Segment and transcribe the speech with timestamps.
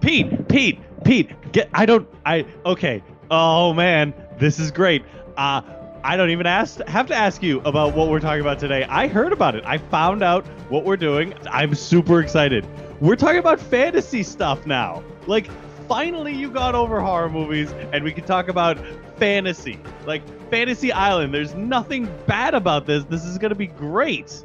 [0.00, 3.02] Pete, Pete, Pete, get I don't I okay.
[3.30, 5.04] Oh man, this is great.
[5.36, 5.62] Uh
[6.02, 8.84] I don't even ask have to ask you about what we're talking about today.
[8.84, 9.64] I heard about it.
[9.66, 11.34] I found out what we're doing.
[11.50, 12.66] I'm super excited.
[13.00, 15.02] We're talking about fantasy stuff now.
[15.26, 15.48] Like
[15.88, 18.78] finally you got over horror movies and we can talk about
[19.18, 19.78] fantasy.
[20.06, 21.32] Like Fantasy Island.
[21.32, 23.04] There's nothing bad about this.
[23.04, 24.42] This is going to be great.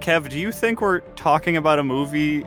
[0.00, 2.44] Kev, do you think we're talking about a movie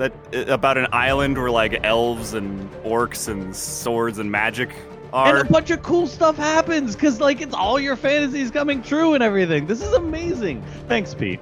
[0.00, 0.12] that
[0.48, 4.70] about an island where like elves and orcs and swords and magic
[5.12, 5.36] are?
[5.36, 9.12] And a bunch of cool stuff happens because like it's all your fantasies coming true
[9.12, 9.66] and everything.
[9.66, 10.62] This is amazing.
[10.88, 11.38] Thanks, Pete.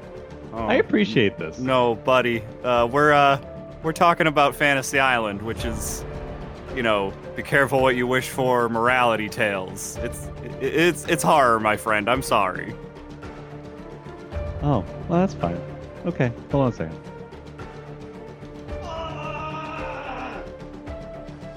[0.53, 1.59] Oh, I appreciate this.
[1.59, 2.43] No, buddy.
[2.65, 3.41] Uh, we're uh,
[3.85, 6.05] we're talking about Fantasy Island, which is,
[6.75, 8.69] you know, be careful what you wish for.
[8.69, 9.99] Morality tales.
[9.99, 10.29] It's
[10.61, 12.11] it's it's horror, my friend.
[12.11, 12.75] I'm sorry.
[14.63, 15.61] Oh, well, that's fine.
[16.07, 17.08] Okay, hold on a second.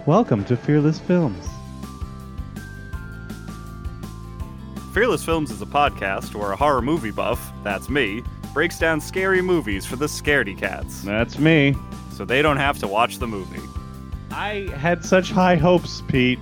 [0.08, 1.48] Welcome to Fearless Films.
[4.93, 9.41] Fearless Films is a podcast where a horror movie buff, that's me, breaks down scary
[9.41, 11.76] movies for the scaredy cats, That's me.
[12.12, 13.62] so they don't have to watch the movie.
[14.32, 16.40] I had such high hopes, Pete.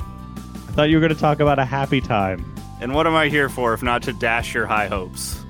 [0.00, 2.44] I thought you were going to talk about a happy time.
[2.80, 5.44] And what am I here for if not to dash your high hopes?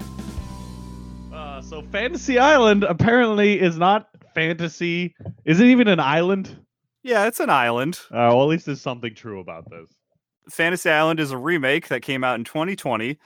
[1.32, 5.14] Uh, so, Fantasy Island apparently is not fantasy.
[5.44, 6.56] Is it even an island?
[7.02, 7.98] Yeah, it's an island.
[8.10, 9.88] Uh, well, at least there's something true about this.
[10.48, 13.18] Fantasy Island is a remake that came out in 2020,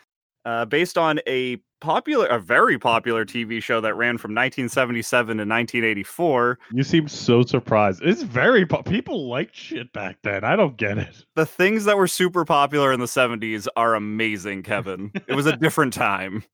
[0.44, 5.41] uh, based on a popular, a very popular TV show that ran from 1977 to
[5.42, 6.58] 1984.
[6.72, 8.03] You seem so surprised.
[8.03, 10.44] It's very po- people liked shit back then.
[10.44, 11.25] I don't get it.
[11.34, 15.11] The things that were super popular in the 70s are amazing, Kevin.
[15.27, 16.44] it was a different time.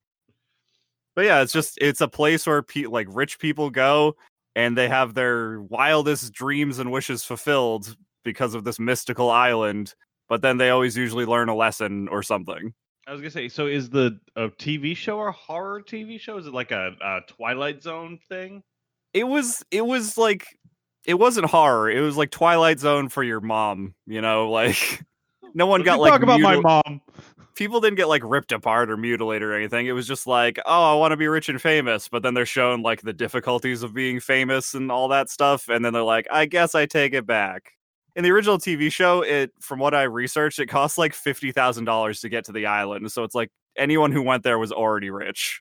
[1.16, 4.16] But yeah, it's just it's a place where pe- like rich people go
[4.60, 9.94] and they have their wildest dreams and wishes fulfilled because of this mystical island,
[10.28, 12.72] but then they always usually learn a lesson or something.
[13.06, 16.36] I was gonna say, so is the a TV show or horror TV show?
[16.36, 18.62] Is it like a, a Twilight Zone thing?
[19.12, 20.46] it was it was like
[21.04, 25.02] it wasn't horror it was like twilight zone for your mom you know like
[25.54, 27.00] no one Let's got like talk about my mom.
[27.60, 29.86] People didn't get like ripped apart or mutilated or anything.
[29.86, 32.46] It was just like oh i want to be rich and famous but then they're
[32.46, 36.26] shown like the difficulties of being famous and all that stuff and then they're like
[36.30, 37.72] i guess i take it back.
[38.16, 42.28] In the original tv show it from what i researched it costs like $50000 to
[42.30, 45.60] get to the island so it's like anyone who went there was already rich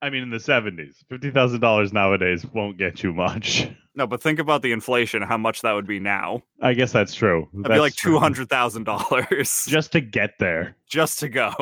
[0.00, 3.68] I mean, in the seventies, fifty thousand dollars nowadays won't get you much.
[3.94, 7.14] no but think about the inflation how much that would be now I guess that's
[7.14, 7.48] true.
[7.52, 10.76] That'd That's be like two hundred thousand dollars just to get there.
[10.88, 11.52] just to go.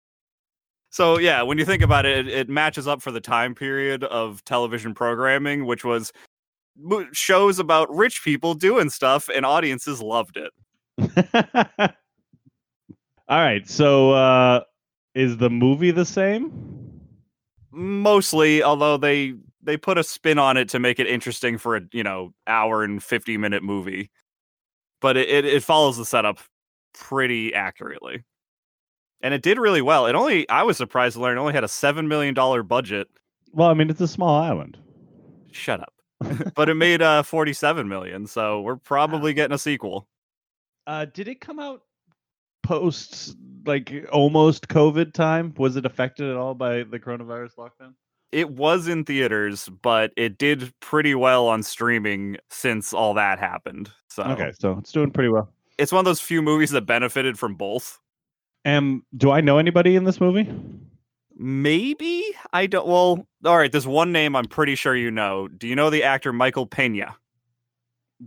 [0.90, 4.04] so yeah, when you think about it, it, it matches up for the time period
[4.04, 6.12] of television programming, which was
[7.12, 10.52] shows about rich people doing stuff, and audiences loved it.
[13.28, 14.60] All right, so uh,
[15.14, 16.91] is the movie the same?
[17.72, 21.82] Mostly, although they they put a spin on it to make it interesting for a
[21.92, 24.10] you know hour and fifty minute movie,
[25.00, 26.38] but it, it, it follows the setup
[26.94, 28.24] pretty accurately.
[29.22, 30.06] And it did really well.
[30.06, 33.08] It only I was surprised to learn it only had a seven million dollar budget
[33.52, 34.78] Well, I mean, it's a small island.
[35.52, 35.94] Shut up.
[36.54, 40.06] but it made uh 47 million, so we're probably getting a sequel.
[40.86, 41.82] Uh, did it come out
[42.62, 45.54] post like almost COVID time?
[45.56, 47.94] Was it affected at all by the coronavirus lockdown?
[48.30, 53.90] It was in theaters, but it did pretty well on streaming since all that happened.
[54.08, 55.52] So Okay, so it's doing pretty well.
[55.78, 57.98] it's one of those few movies that benefited from both.
[58.64, 60.48] Um, do I know anybody in this movie?
[61.36, 62.86] Maybe I don't.
[62.86, 63.72] Well, all right.
[63.72, 65.48] There's one name I'm pretty sure you know.
[65.48, 67.16] Do you know the actor Michael Pena?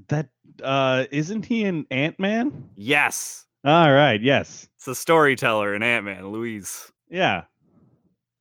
[0.10, 0.30] That
[0.64, 2.70] uh, isn't he an Ant Man?
[2.76, 6.92] Yes, All right, yes, it's the storyteller in Ant Man, Luis.
[7.10, 7.44] yeah.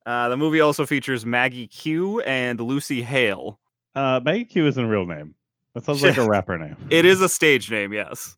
[0.05, 3.59] Uh, the movie also features Maggie Q and Lucy Hale.
[3.95, 5.33] Uh, Maggie Q isn't a real name.
[5.73, 6.75] That sounds like a rapper name.
[6.91, 8.37] It is a stage name, yes.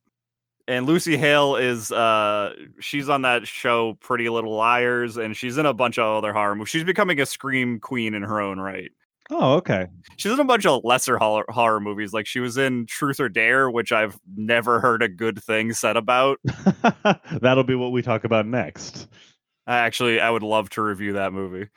[0.69, 5.65] And Lucy Hale is uh she's on that show Pretty Little Liars and she's in
[5.65, 6.69] a bunch of other horror movies.
[6.69, 8.91] She's becoming a scream queen in her own right.
[9.29, 9.87] Oh, okay.
[10.15, 12.13] She's in a bunch of lesser horror, horror movies.
[12.13, 15.97] Like she was in Truth or Dare, which I've never heard a good thing said
[15.97, 16.39] about.
[17.41, 19.07] That'll be what we talk about next.
[19.67, 21.67] I actually I would love to review that movie.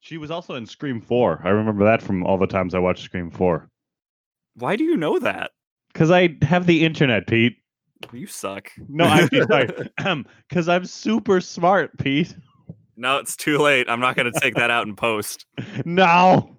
[0.00, 1.42] She was also in Scream 4.
[1.44, 3.68] I remember that from all the times I watched Scream 4.
[4.54, 5.52] Why do you know that?
[5.92, 7.56] Because I have the internet, Pete.
[8.12, 8.70] You suck.
[8.88, 9.68] No, I'm sorry.
[10.48, 12.34] Because I'm super smart, Pete.
[12.98, 13.88] No, it's too late.
[13.88, 15.46] I'm not gonna take that out in post.
[15.86, 16.56] No.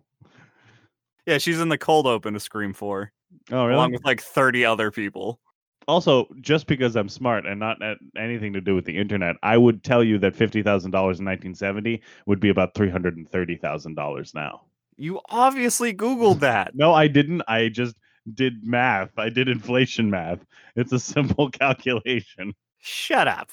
[1.25, 3.12] Yeah, she's in the cold open to Scream 4,
[3.51, 3.74] Oh, really?
[3.75, 5.39] along with like 30 other people.
[5.88, 9.57] also, just because I'm smart and not at anything to do with the internet, I
[9.57, 13.30] would tell you that fifty thousand dollars in 1970 would be about three hundred and
[13.30, 14.62] thirty thousand dollars now.
[14.97, 16.71] You obviously Googled that.
[16.75, 17.41] No, I didn't.
[17.47, 17.95] I just
[18.33, 19.18] did math.
[19.18, 20.45] I did inflation math.
[20.75, 22.53] It's a simple calculation.
[22.80, 23.51] Shut up.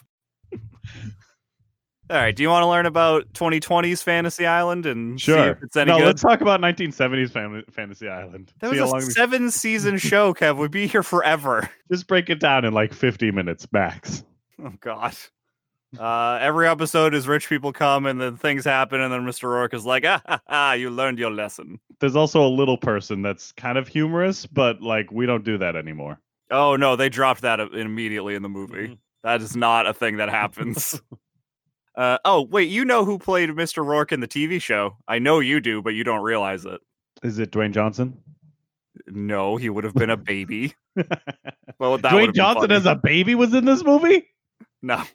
[2.09, 2.35] All right.
[2.35, 5.51] Do you want to learn about 2020's Fantasy Island and see Sure.
[5.51, 6.07] if it's any no, good?
[6.07, 8.53] let's talk about 1970s fam- Fantasy Island.
[8.61, 10.57] That See was a we- seven season show, Kev.
[10.57, 11.69] We'd be here forever.
[11.91, 14.25] Just break it down in like 50 minutes max.
[14.63, 15.15] Oh God.
[15.99, 19.45] Uh, every episode is rich people come and then things happen, and then Mr.
[19.45, 21.79] Rourke is like, ah, ha, ha, you learned your lesson.
[22.01, 25.75] There's also a little person that's kind of humorous, but like we don't do that
[25.77, 26.21] anymore.
[26.51, 28.89] Oh no, they dropped that immediately in the movie.
[28.89, 28.99] Mhm.
[29.23, 31.01] That is not a thing that happens.
[31.97, 33.85] uh, oh wait, you know who played Mr.
[33.85, 34.97] Rourke in the TV show?
[35.09, 36.81] I know you do, but you don't realize it.
[37.23, 38.19] Is it Dwayne Johnson?
[39.09, 40.75] No, he would have been a baby.
[41.79, 44.29] Well, that Dwayne Johnson as a baby was in this movie?
[44.83, 45.03] No.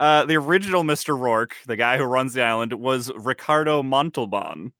[0.00, 1.18] Uh, the original Mr.
[1.18, 4.72] Rourke, the guy who runs the island, was Ricardo Montalban.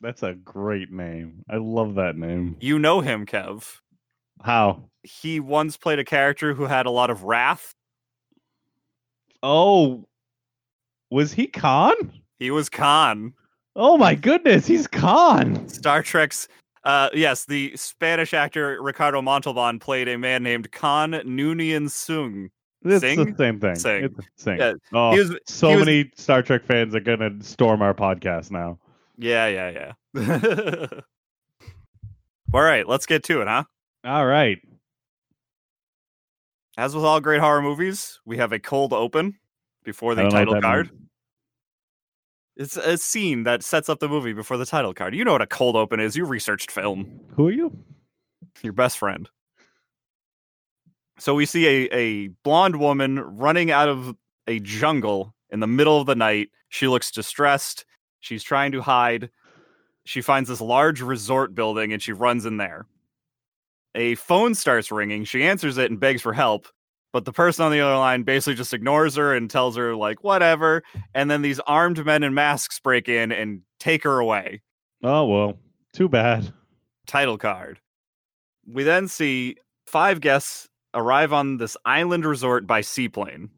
[0.00, 1.42] That's a great name.
[1.50, 2.56] I love that name.
[2.60, 3.80] You know him, Kev.
[4.42, 4.90] How?
[5.02, 7.74] He once played a character who had a lot of wrath.
[9.42, 10.06] Oh,
[11.10, 11.94] was he Khan?
[12.38, 13.32] He was Khan.
[13.74, 15.68] Oh my goodness, he's Khan.
[15.68, 16.48] Star Trek's.
[16.84, 22.48] Uh, yes, the Spanish actor Ricardo Montalban played a man named Khan Noonien Sung.
[22.84, 23.32] It's Singh?
[23.32, 23.74] the same thing.
[23.74, 24.04] Singh.
[24.04, 24.58] It's sing.
[24.58, 28.78] Yeah, oh, was- so was- many Star Trek fans are gonna storm our podcast now.
[29.18, 30.86] Yeah, yeah, yeah.
[32.54, 33.64] All right, let's get to it, huh?
[34.04, 34.58] All right.
[36.78, 39.38] As with all great horror movies, we have a cold open
[39.86, 40.90] before the don't know what title card.
[40.92, 41.02] means.
[42.58, 45.14] It's a scene that sets up the movie before the title card.
[45.14, 46.16] You know what a cold open is.
[46.16, 47.20] You researched film.
[47.36, 47.78] Who are you?
[48.62, 49.28] Your best friend.
[51.18, 54.14] So we see a, a blonde woman running out of
[54.46, 56.50] a jungle in the middle of the night.
[56.68, 57.84] She looks distressed.
[58.20, 59.30] She's trying to hide.
[60.04, 62.86] She finds this large resort building and she runs in there.
[63.94, 65.24] A phone starts ringing.
[65.24, 66.68] She answers it and begs for help.
[67.12, 70.22] But the person on the other line basically just ignores her and tells her, like,
[70.22, 70.82] whatever.
[71.14, 74.62] And then these armed men in masks break in and take her away.
[75.02, 75.58] Oh well,
[75.92, 76.52] too bad.
[77.06, 77.78] Title card.
[78.66, 79.56] We then see
[79.86, 83.50] five guests arrive on this island resort by seaplane.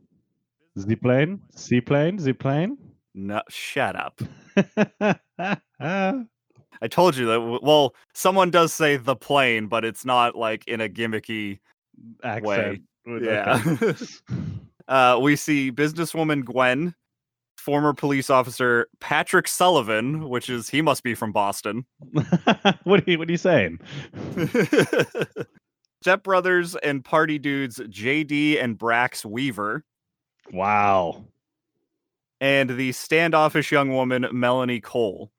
[0.77, 2.77] Seaplane, seaplane, seaplane.
[3.15, 4.21] No, shut up.
[5.81, 7.61] I told you that.
[7.63, 11.59] Well, someone does say the plane, but it's not like in a gimmicky.
[12.23, 12.83] Way.
[13.23, 13.63] Yeah.
[13.67, 13.95] Okay.
[14.89, 16.95] uh, we see businesswoman Gwen,
[17.57, 21.85] former police officer Patrick Sullivan, which is he must be from Boston.
[22.85, 23.81] what are you what are you saying?
[26.03, 29.85] Step Brothers and party dudes JD and Brax Weaver,
[30.53, 31.25] Wow.
[32.41, 35.33] and the standoffish young woman Melanie Cole.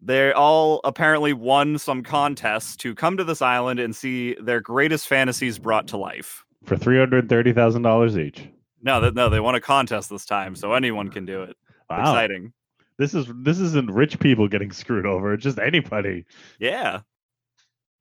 [0.00, 5.08] They all apparently won some contest to come to this island and see their greatest
[5.08, 6.44] fantasies brought to life.
[6.64, 8.48] For three hundred thirty thousand dollars each.
[8.82, 11.56] No, that no, they won a contest this time, so anyone can do it.
[11.90, 12.00] Wow.
[12.00, 12.52] Exciting.
[12.98, 15.32] This is this isn't rich people getting screwed over.
[15.32, 16.24] It's just anybody.
[16.58, 17.00] Yeah.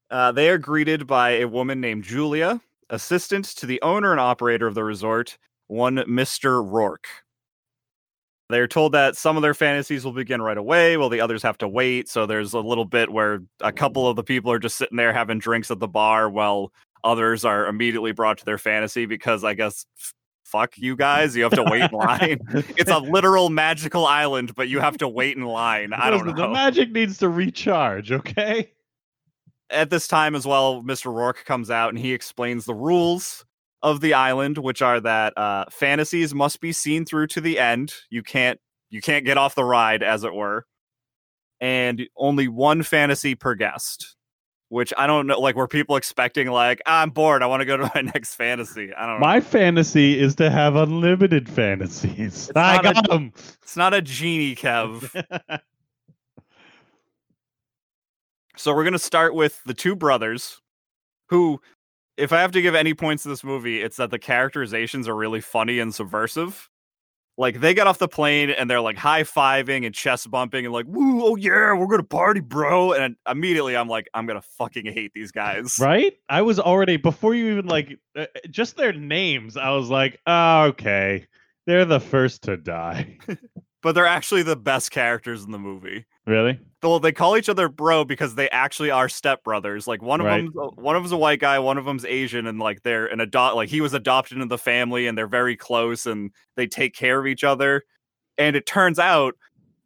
[0.10, 4.66] Uh, they are greeted by a woman named Julia, assistant to the owner and operator
[4.68, 6.64] of the resort, one Mr.
[6.66, 7.08] Rourke.
[8.50, 11.58] They're told that some of their fantasies will begin right away, while the others have
[11.60, 12.08] to wait.
[12.08, 15.12] So there's a little bit where a couple of the people are just sitting there
[15.12, 16.72] having drinks at the bar, while
[17.04, 19.86] others are immediately brought to their fantasy because I guess
[20.46, 22.40] fuck you guys, you have to wait in line.
[22.78, 25.92] It's a literal magical island, but you have to wait in line.
[25.92, 26.34] I don't know.
[26.34, 28.72] The magic needs to recharge, okay?
[29.70, 31.14] at this time as well, Mr.
[31.14, 33.46] Rourke comes out and he explains the rules
[33.84, 37.94] of the island, which are that uh, fantasies must be seen through to the end.
[38.10, 40.66] You can't you can't get off the ride, as it were,
[41.60, 44.16] and only one fantasy per guest.
[44.70, 47.78] Which I don't know, like, were people expecting like I'm bored, I want to go
[47.78, 48.94] to my next fantasy?
[48.94, 49.26] I don't know.
[49.26, 52.52] My fantasy is to have unlimited fantasies.
[52.54, 53.32] I not a- got them.
[53.64, 55.10] It's not a genie, Kev.
[58.60, 60.60] So we're gonna start with the two brothers,
[61.30, 61.62] who,
[62.18, 65.16] if I have to give any points to this movie, it's that the characterizations are
[65.16, 66.70] really funny and subversive.
[67.40, 70.74] Like they get off the plane and they're like high fiving and chest bumping and
[70.74, 74.88] like, "Woo, oh yeah, we're gonna party, bro!" And immediately I'm like, I'm gonna fucking
[74.88, 75.78] hate these guys.
[75.80, 76.14] right?
[76.28, 79.56] I was already before you even like uh, just their names.
[79.56, 81.28] I was like, oh, okay,
[81.68, 83.20] they're the first to die.
[83.84, 86.08] But they're actually the best characters in the movie.
[86.28, 86.60] Really?
[86.84, 89.88] Well, they call each other bro because they actually are stepbrothers.
[89.88, 90.46] Like one of Right.
[90.46, 93.20] them, one of them's a white guy, one of them's Asian, and like they're an
[93.20, 93.56] adopt.
[93.56, 97.20] Like he was adopted into the family, and they're very close, and they take care
[97.20, 97.84] of each other.
[98.38, 99.36] And it turns out,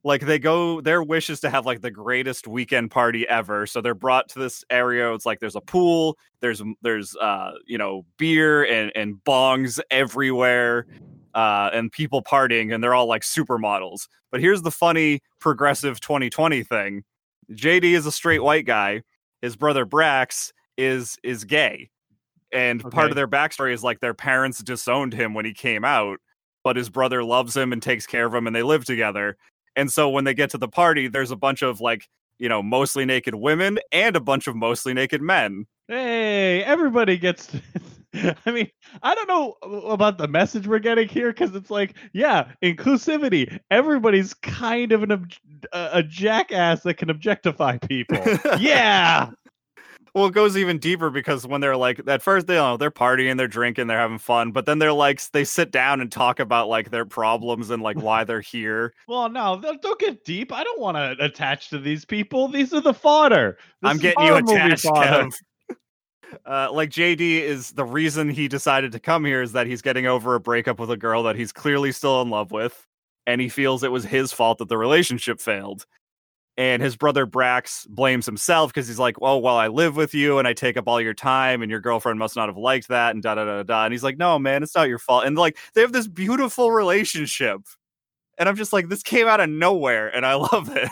[0.04, 3.68] like they go, their wish is to have like the greatest weekend party ever.
[3.68, 5.14] So they're brought to this area.
[5.14, 10.88] It's like there's a pool, there's there's uh you know beer and and bongs everywhere
[11.34, 14.08] uh, and people partying, and they're all like supermodels.
[14.32, 17.04] But here's the funny progressive 2020 thing:
[17.52, 19.04] JD is a straight white guy.
[19.42, 21.90] His brother Brax is is gay,
[22.52, 26.20] and part of their backstory is like their parents disowned him when he came out,
[26.64, 29.38] but his brother loves him and takes care of him, and they live together.
[29.76, 32.08] And so when they get to the party, there's a bunch of like
[32.40, 35.66] you know mostly naked women and a bunch of mostly naked men.
[35.88, 37.50] Hey, everybody gets.
[38.46, 38.70] I mean,
[39.04, 39.56] I don't know
[39.90, 43.60] about the message we're getting here because it's like, yeah, inclusivity.
[43.70, 45.32] Everybody's kind of an ob-
[45.72, 48.22] a, jackass that can objectify people.
[48.60, 49.30] yeah,
[50.14, 52.92] Well, it goes even deeper because when they're like at first they you know they're
[52.92, 56.40] partying, they're drinking, they're having fun, but then they're like they sit down and talk
[56.40, 58.94] about like their problems and like why they're here.
[59.08, 60.52] Well, no, don't get deep.
[60.52, 62.50] I don't want to attach to these people.
[62.50, 63.58] These are the fodder.
[63.82, 64.86] This I'm getting you attached.
[64.86, 65.32] Kev.
[66.46, 70.06] Uh, like JD is the reason he decided to come here is that he's getting
[70.06, 72.88] over a breakup with a girl that he's clearly still in love with,
[73.28, 75.86] and he feels it was his fault that the relationship failed.
[76.58, 80.38] And his brother Brax blames himself because he's like, "Well, well, I live with you
[80.38, 83.16] and I take up all your time, and your girlfriend must not have liked that."
[83.16, 83.86] And da da da da.
[83.86, 86.72] And he's like, "No, man, it's not your fault." And like they have this beautiful
[86.72, 87.62] relationship,
[88.42, 90.90] and I'm just like, this came out of nowhere, and I love it.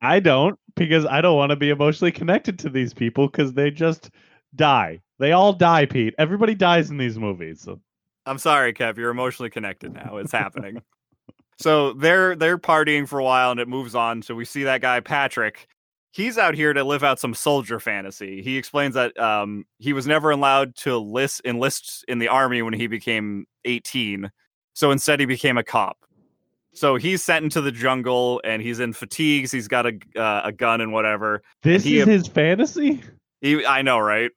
[0.00, 3.70] I don't because I don't want to be emotionally connected to these people because they
[3.70, 4.10] just
[4.54, 5.00] die.
[5.18, 6.14] They all die, Pete.
[6.18, 7.60] Everybody dies in these movies.
[7.60, 7.80] So
[8.26, 8.96] I'm sorry, Kev.
[8.96, 10.16] You're emotionally connected now.
[10.16, 10.82] It's happening.
[11.58, 14.22] so they're they're partying for a while, and it moves on.
[14.22, 15.68] So we see that guy Patrick.
[16.14, 18.42] He's out here to live out some soldier fantasy.
[18.42, 22.74] He explains that um, he was never allowed to list enlist in the army when
[22.74, 24.30] he became 18.
[24.74, 25.96] So instead, he became a cop.
[26.74, 29.52] So he's sent into the jungle, and he's in fatigues.
[29.52, 31.42] He's got a uh, a gun and whatever.
[31.62, 33.02] this he- is his fantasy.
[33.40, 34.30] He, I know, right?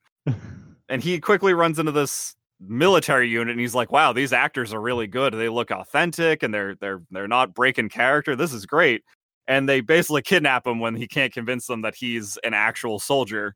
[0.90, 4.82] And he quickly runs into this military unit, and he's like, "Wow, these actors are
[4.82, 5.34] really good.
[5.34, 8.36] They look authentic, and they're they're they're not breaking character.
[8.36, 9.04] This is great."
[9.48, 13.56] And they basically kidnap him when he can't convince them that he's an actual soldier.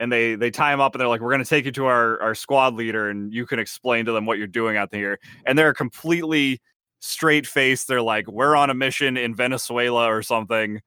[0.00, 1.86] And they they tie him up, and they're like, "We're going to take you to
[1.86, 5.18] our our squad leader, and you can explain to them what you're doing out here."
[5.46, 6.60] And they're completely
[7.00, 7.88] straight faced.
[7.88, 10.80] They're like, "We're on a mission in Venezuela or something."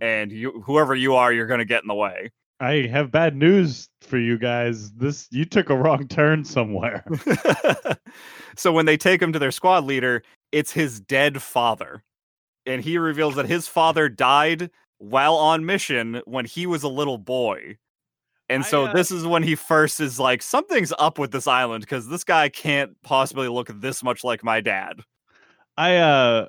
[0.00, 2.30] And you, whoever you are, you're going to get in the way.
[2.62, 4.92] I have bad news for you guys.
[4.92, 7.04] This you took a wrong turn somewhere.
[8.56, 12.04] so when they take him to their squad leader, it's his dead father.
[12.64, 17.18] And he reveals that his father died while on mission when he was a little
[17.18, 17.78] boy.
[18.48, 21.48] And I, so uh, this is when he first is like, something's up with this
[21.48, 25.00] island because this guy can't possibly look this much like my dad.
[25.76, 26.46] I uh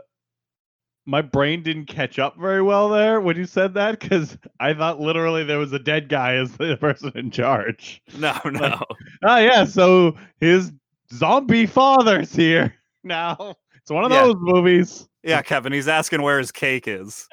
[1.05, 4.99] my brain didn't catch up very well there when you said that because I thought
[4.99, 8.01] literally there was a dead guy as the person in charge.
[8.17, 8.81] No, no.
[9.23, 10.71] Oh yeah, so his
[11.13, 13.55] zombie father's here now.
[13.81, 14.23] It's one of Yeah.
[14.23, 15.07] those movies.
[15.23, 17.27] Yeah, Kevin, he's asking where his cake is.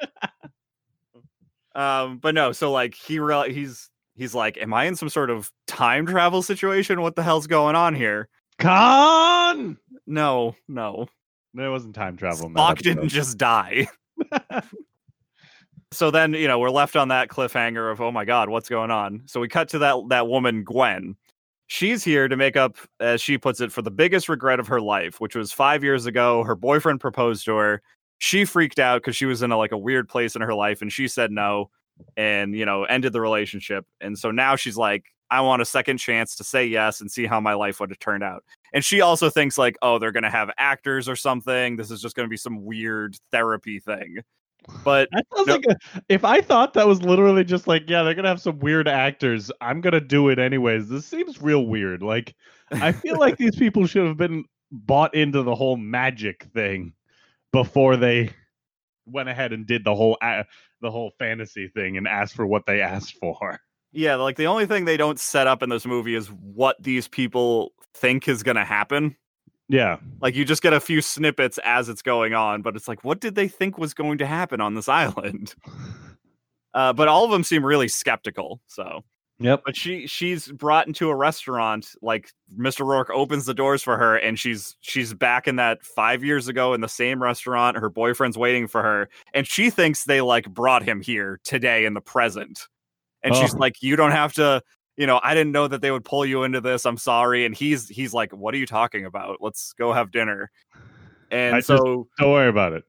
[1.75, 5.29] um, but no, so like he real he's he's like, Am I in some sort
[5.29, 7.01] of time travel situation?
[7.01, 8.27] What the hell's going on here?
[8.59, 9.77] Khan.
[10.05, 11.07] No, no.
[11.53, 12.49] There wasn't time travel.
[12.49, 13.87] Spock didn't just die.
[15.91, 18.91] so then, you know, we're left on that cliffhanger of oh my god, what's going
[18.91, 19.23] on?
[19.25, 21.15] So we cut to that that woman Gwen.
[21.67, 24.81] She's here to make up, as she puts it, for the biggest regret of her
[24.81, 26.43] life, which was five years ago.
[26.43, 27.81] Her boyfriend proposed to her.
[28.17, 30.81] She freaked out because she was in a, like a weird place in her life,
[30.81, 31.69] and she said no,
[32.17, 33.85] and you know, ended the relationship.
[34.01, 37.25] And so now she's like, I want a second chance to say yes and see
[37.25, 38.43] how my life would have turned out.
[38.73, 41.77] And she also thinks like, oh, they're gonna have actors or something.
[41.77, 44.17] This is just gonna be some weird therapy thing.
[44.83, 45.53] But That sounds No.
[45.55, 45.75] like a,
[46.09, 49.49] if I thought that was literally just like, yeah, they're gonna have some weird actors.
[49.61, 50.87] I'm gonna do it anyways.
[50.89, 52.03] This seems real weird.
[52.03, 52.35] Like,
[52.73, 56.93] I feel like these people should have been bought into the whole magic thing
[57.51, 58.29] before they
[59.05, 60.45] went ahead and did the whole a-
[60.81, 63.59] the whole fantasy thing and asked for what they asked for.
[63.91, 67.07] Yeah, like the only thing they don't set up in this movie is what these
[67.07, 69.15] people think is gonna happen.
[69.69, 73.05] Yeah, Like you just get a few snippets as it's going on, but it's like,
[73.05, 75.55] what did they think was going to happen on this island?
[76.73, 78.59] Uh, but all of them seem really skeptical.
[78.67, 79.03] So
[79.41, 79.63] Yep.
[79.65, 81.95] But she she's brought into a restaurant.
[82.01, 82.85] Like Mr.
[82.85, 86.73] Rourke opens the doors for her, and she's she's back in that five years ago
[86.73, 87.75] in the same restaurant.
[87.77, 91.95] Her boyfriend's waiting for her, and she thinks they like brought him here today in
[91.95, 92.67] the present.
[93.23, 93.57] And she's Oh.
[93.59, 94.61] like, "You don't have to."
[94.97, 96.85] You know, I didn't know that they would pull you into this.
[96.85, 97.45] I'm sorry.
[97.45, 99.37] And he's he's like, "What are you talking about?
[99.41, 100.51] Let's go have dinner."
[101.31, 102.83] And I just- so Don't worry about it.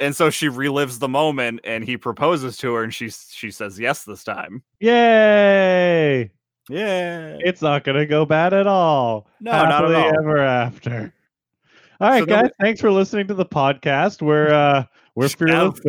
[0.00, 3.78] and so she relives the moment, and he proposes to her, and she she says
[3.80, 4.62] yes this time.
[4.80, 6.30] Yay!
[6.68, 7.36] Yeah.
[7.40, 9.28] It's not gonna go bad at all.
[9.40, 10.18] No, not at all.
[10.18, 11.12] Ever after.
[12.00, 12.50] All right, So guys.
[12.60, 14.20] Thanks for listening to the podcast.
[14.20, 15.78] We're uh we're Kev.
[15.78, 15.80] fearless.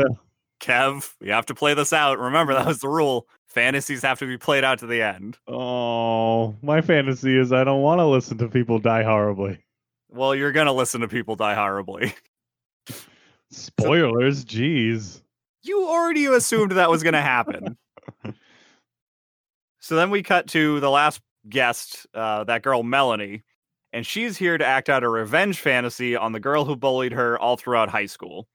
[0.61, 2.19] Kev, you have to play this out.
[2.19, 3.27] Remember, that was the rule.
[3.47, 5.37] Fantasies have to be played out to the end.
[5.47, 9.59] Oh, my fantasy is I don't want to listen to people die horribly.
[10.09, 12.13] Well, you're gonna listen to people die horribly.
[13.49, 15.21] Spoilers, jeez.
[15.63, 17.77] You already assumed that was gonna happen.
[19.79, 23.43] so then we cut to the last guest, uh, that girl Melanie,
[23.93, 27.39] and she's here to act out a revenge fantasy on the girl who bullied her
[27.39, 28.47] all throughout high school.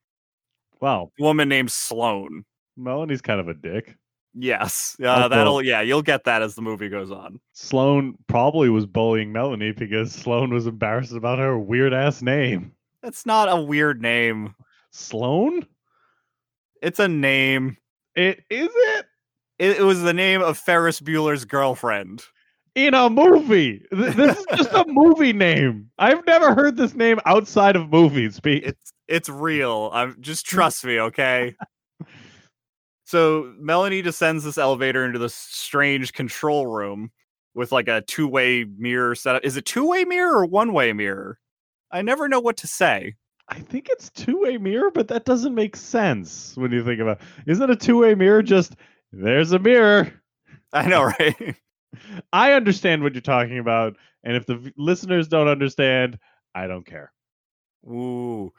[0.81, 2.45] Wow, A woman named Sloane.
[2.77, 3.97] Melanie's kind of a dick.
[4.35, 7.39] Yes, uh, that'll yeah, you'll get that as the movie goes on.
[7.53, 12.73] Sloane probably was bullying Melanie because Sloane was embarrassed about her weird ass name.
[13.03, 14.55] That's not a weird name.
[14.91, 15.67] Sloane?
[16.81, 17.77] It's a name.
[18.15, 19.07] It is it
[19.59, 22.23] It, it was the name of Ferris Bueller's girlfriend.
[22.75, 23.83] in a movie.
[23.91, 25.91] This is just a movie name.
[25.99, 28.41] I've never heard this name outside of movies.
[28.41, 28.65] Pete.
[28.65, 29.91] It's it's real.
[29.93, 31.55] I'm just trust me, okay?
[33.13, 37.11] so Melanie descends this elevator into this strange control room
[37.55, 39.45] with like a two-way mirror setup.
[39.45, 41.39] Is it two-way mirror or one-way mirror?
[41.91, 43.17] I never know what to say.
[43.51, 47.21] I think it's two-way mirror, but that doesn't make sense when you think about.
[47.47, 48.77] Isn't a two-way mirror just
[49.13, 50.11] there's a mirror?
[50.73, 51.55] I know, right?
[52.33, 56.19] I understand what you're talking about, and if the v- listeners don't understand,
[56.55, 57.13] I don't care.
[57.87, 58.55] Ooh.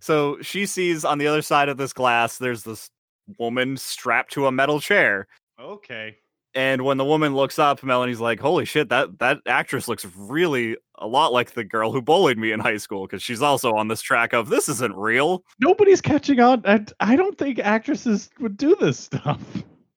[0.00, 2.90] So she sees on the other side of this glass, there's this
[3.38, 5.26] woman strapped to a metal chair.
[5.60, 6.16] Okay.
[6.56, 10.76] And when the woman looks up, Melanie's like, "Holy shit, that that actress looks really
[10.98, 13.88] a lot like the girl who bullied me in high school." Because she's also on
[13.88, 15.42] this track of this isn't real.
[15.58, 16.62] Nobody's catching on.
[16.64, 19.40] I, I don't think actresses would do this stuff.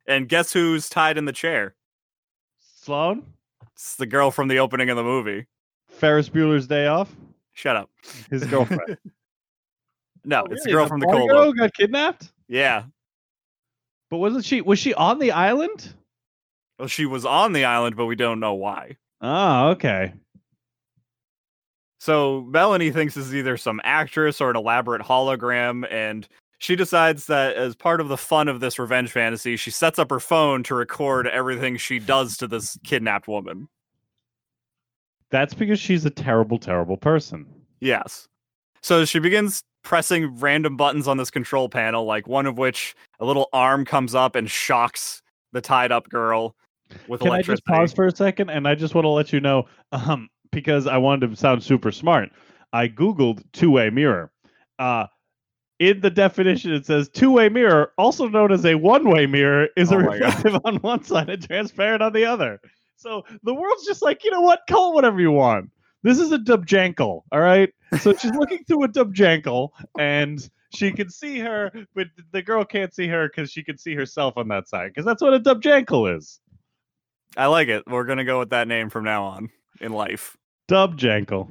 [0.08, 1.76] And guess who's tied in the chair?
[2.60, 3.24] Sloane,
[3.74, 5.46] It's the girl from the opening of the movie.
[5.90, 7.14] Ferris Bueller's Day Off,
[7.54, 7.90] Shut up.
[8.30, 8.98] his girlfriend.
[10.26, 11.30] No, Oh, it's the girl from the cold.
[11.30, 12.34] girl got kidnapped.
[12.50, 12.84] Yeah.
[14.10, 14.62] But wasn't she?
[14.62, 15.94] Was she on the island?
[16.80, 18.98] Well, she was on the island, but we don't know why.
[19.22, 20.14] Oh, okay.
[22.00, 26.28] So Melanie thinks this is either some actress or an elaborate hologram, and
[26.60, 30.10] she decides that as part of the fun of this revenge fantasy, she sets up
[30.10, 33.68] her phone to record everything she does to this kidnapped woman.
[35.30, 37.46] That's because she's a terrible, terrible person.
[37.82, 38.28] Yes.
[38.82, 43.26] So she begins pressing random buttons on this control panel, like one of which a
[43.26, 45.22] little arm comes up and shocks
[45.54, 46.58] the tied up girl
[47.08, 48.50] with Can I just pause for a second?
[48.50, 51.94] And I just want to let you know, um, because I wanted to sound super
[51.94, 52.32] smart.
[52.74, 54.30] I googled two-way mirror.
[54.78, 55.06] Uh,
[55.80, 59.96] in the definition, it says two-way mirror, also known as a one-way mirror, is a
[59.96, 60.20] Oh God.
[60.20, 62.60] reflective on one side and transparent on the other.
[62.98, 64.60] So the world's just like, you know what?
[64.70, 65.70] Call it whatever you want.
[66.04, 67.74] This is a dubjankle, all right?
[68.02, 72.94] So she's looking through a dubjankle, and she can see her, but the girl can't
[72.94, 76.18] see her because she can see herself on that side, because that's what a dubjankle
[76.18, 76.40] is.
[77.36, 77.84] I like it.
[77.88, 79.50] We're gonna go with that name from now on
[79.82, 80.38] in life.
[80.70, 81.50] Dubjankle.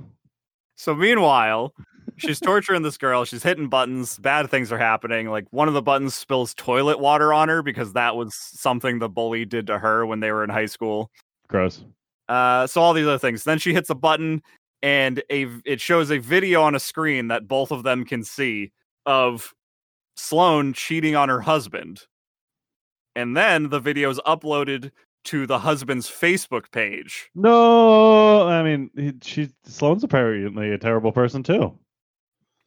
[0.77, 1.75] So meanwhile,
[2.17, 3.25] she's torturing this girl.
[3.25, 4.19] She's hitting buttons.
[4.19, 5.29] Bad things are happening.
[5.29, 9.09] Like one of the buttons spills toilet water on her because that was something the
[9.09, 11.11] bully did to her when they were in high school.
[11.49, 11.85] Gross.
[12.29, 13.45] Uh, so all these other things.
[13.45, 14.43] Then she hits a button,
[14.83, 18.73] and a it shows a video on a screen that both of them can see
[19.07, 19.55] of
[20.17, 22.03] Sloane cheating on her husband.
[23.15, 24.91] And then the video is uploaded
[25.25, 27.31] to the husband's Facebook page.
[27.35, 31.79] No, I mean, he, she Sloane's apparently a terrible person too.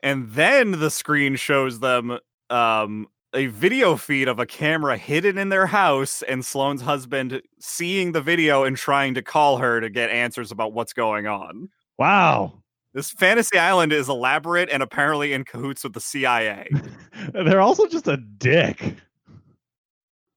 [0.02, 2.18] and then the screen shows them
[2.50, 8.12] um a video feed of a camera hidden in their house and Sloane's husband seeing
[8.12, 11.70] the video and trying to call her to get answers about what's going on.
[11.98, 12.64] Wow.
[12.94, 16.70] This fantasy island is elaborate and apparently in cahoots with the CIA.
[17.34, 18.96] They're also just a dick.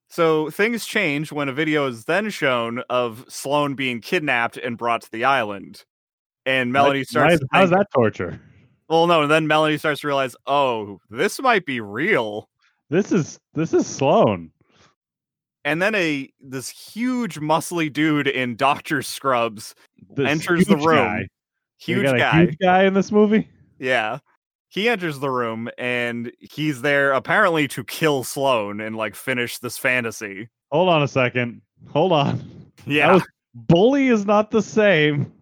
[0.08, 5.00] So things change when a video is then shown of Sloane being kidnapped and brought
[5.02, 5.84] to the island.
[6.44, 8.38] And Melanie Why- starts why- to how's that torture?
[8.90, 12.50] Well, no, and then Melanie starts to realize, "Oh, this might be real."
[12.92, 14.50] This is this is Sloane.
[15.64, 19.74] and then a this huge muscly dude in doctor scrubs
[20.14, 20.96] This enters the room.
[20.96, 21.28] guy.
[21.78, 22.40] Huge got a guy.
[22.44, 23.48] huge guy in this movie.
[23.78, 24.18] Yeah.
[24.68, 29.78] He enters the room and he's there apparently to kill Sloane and like finish this
[29.78, 30.48] fantasy.
[30.70, 31.62] Hold on a second.
[31.90, 32.42] Hold on.
[32.86, 33.14] Yeah.
[33.14, 35.32] was- Bully is not the same.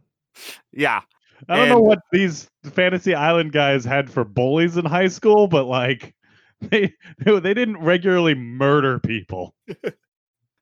[0.73, 1.01] yeah.
[1.49, 5.65] I don't know what these Fantasy Island guys had for bullies in high school, but
[5.65, 6.15] like
[6.71, 6.93] they
[7.25, 9.55] they didn't regularly murder people.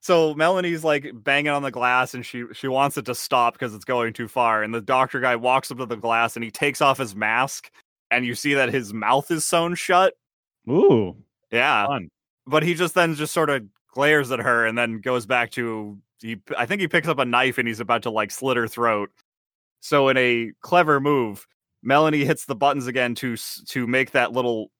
[0.01, 3.75] So Melanie's like banging on the glass and she she wants it to stop because
[3.75, 4.63] it's going too far.
[4.63, 7.69] And the doctor guy walks up to the glass and he takes off his mask
[8.09, 10.13] and you see that his mouth is sewn shut.
[10.69, 11.17] Ooh,
[11.51, 11.85] Yeah.
[11.85, 12.09] fun.
[12.47, 15.97] But he just then just sort of glares at her and then goes back to
[16.21, 18.69] he I think he picks up a knife and he's about to like slit her
[18.69, 19.11] throat.
[19.81, 21.45] So in a clever move,
[21.83, 23.35] Melanie hits the buttons again to
[23.67, 24.71] to make that little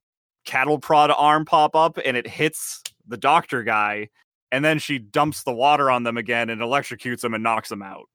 [0.45, 4.09] cattle prod arm pop up and it hits the doctor guy
[4.51, 7.81] and then she dumps the water on them again and electrocutes them and knocks them
[7.81, 8.05] out.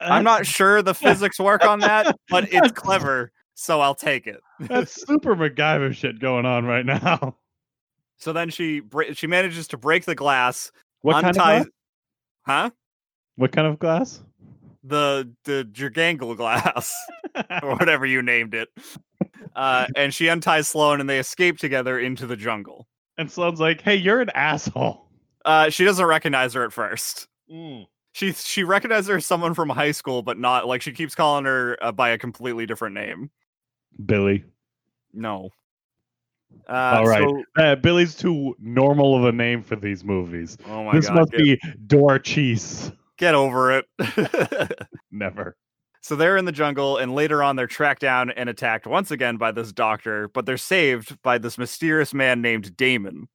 [0.00, 4.26] Uh, I'm not sure the physics work on that, but it's clever, so I'll take
[4.26, 4.40] it.
[4.60, 7.36] That's super MacGyver shit going on right now.
[8.16, 8.82] So then she
[9.14, 11.66] she manages to break the glass, What kind of glass?
[12.42, 12.70] Huh?
[13.36, 14.22] What kind of glass?
[14.82, 16.94] The the Gigangle glass.
[17.62, 18.68] or whatever you named it.
[19.54, 22.88] Uh, and she unties Sloane and they escape together into the jungle.
[23.18, 25.06] and Sloane's like, "Hey, you're an asshole."
[25.44, 27.28] Uh, she doesn't recognize her at first.
[28.12, 31.44] She she recognizes her as someone from high school, but not like she keeps calling
[31.44, 33.30] her uh, by a completely different name.
[34.04, 34.44] Billy.
[35.12, 35.50] No.
[36.68, 37.22] Uh, All right.
[37.22, 40.58] so- Uh, Billy's too normal of a name for these movies.
[40.68, 41.16] oh my this god.
[41.16, 42.94] must get, be Dorcheese.
[43.20, 43.84] Get over it.
[45.12, 45.56] Never.
[46.00, 49.36] so they're in the jungle, and later on, they're tracked down and attacked once again
[49.36, 53.28] by this doctor, but they're saved by this mysterious man named Damon.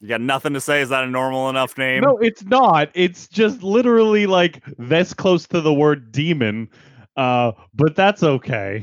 [0.00, 0.80] You got nothing to say?
[0.80, 2.02] Is that a normal enough name?
[2.02, 2.90] No, it's not.
[2.94, 6.68] It's just literally like this close to the word demon.
[7.14, 8.82] Uh, but that's okay.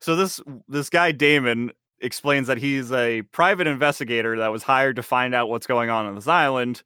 [0.00, 5.02] So this this guy Damon explains that he's a private investigator that was hired to
[5.02, 6.82] find out what's going on on this island.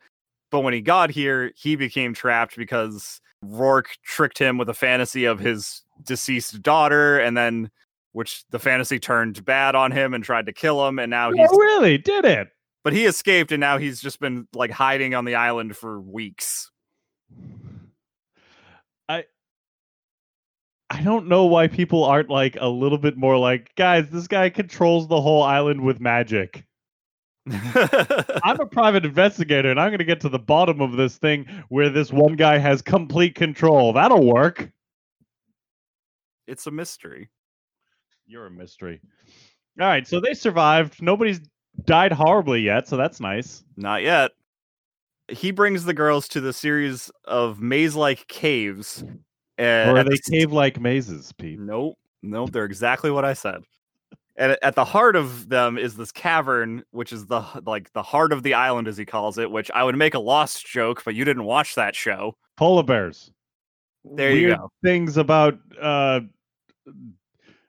[0.50, 5.24] But when he got here, he became trapped because Rourke tricked him with a fantasy
[5.24, 7.70] of his deceased daughter, and then
[8.12, 11.33] which the fantasy turned bad on him and tried to kill him, and now oh,
[11.33, 11.98] he's Oh, really?
[11.98, 12.48] Did it?
[12.85, 16.70] but he escaped and now he's just been like hiding on the island for weeks.
[19.09, 19.24] I
[20.90, 24.50] I don't know why people aren't like a little bit more like, guys, this guy
[24.50, 26.64] controls the whole island with magic.
[27.50, 31.46] I'm a private investigator and I'm going to get to the bottom of this thing
[31.68, 33.92] where this one guy has complete control.
[33.92, 34.70] That'll work.
[36.46, 37.30] it's a mystery.
[38.26, 39.00] You're a mystery.
[39.80, 41.02] All right, so they survived.
[41.02, 41.40] Nobody's
[41.85, 43.64] died horribly yet, so that's nice.
[43.76, 44.30] Not yet.
[45.28, 49.04] He brings the girls to the series of maze-like caves.
[49.59, 51.59] Uh, or are they cave like mazes, Pete?
[51.59, 52.52] Nope, nope.
[52.52, 53.62] They're exactly what I said.
[54.36, 58.32] And at the heart of them is this cavern, which is the like the heart
[58.32, 59.50] of the island, as he calls it.
[59.50, 62.36] Which I would make a lost joke, but you didn't watch that show.
[62.56, 63.30] Polar bears.
[64.04, 64.70] There you go.
[64.82, 66.20] Things about uh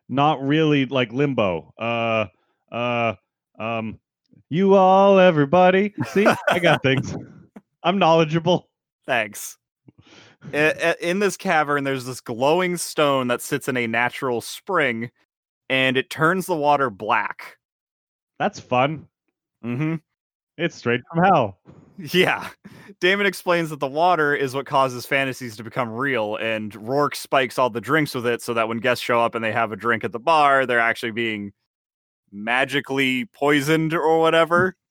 [0.10, 1.73] not really like limbo.
[1.78, 2.28] Uh
[2.71, 3.13] uh
[3.60, 3.99] um
[4.49, 5.93] you all everybody.
[6.12, 6.28] See?
[6.49, 7.15] I got things.
[7.84, 8.69] I'm knowledgeable.
[9.06, 9.58] Thanks.
[10.54, 15.10] In this cavern, there's this glowing stone that sits in a natural spring,
[15.69, 17.58] and it turns the water black.
[18.39, 19.08] That's fun.
[19.63, 19.95] Mm-hmm.
[20.58, 21.60] It's straight from hell.
[21.97, 22.49] Yeah.
[22.99, 27.58] Damon explains that the water is what causes fantasies to become real, and Rourke spikes
[27.58, 29.75] all the drinks with it so that when guests show up and they have a
[29.75, 31.54] drink at the bar, they're actually being
[32.32, 34.75] magically poisoned or whatever.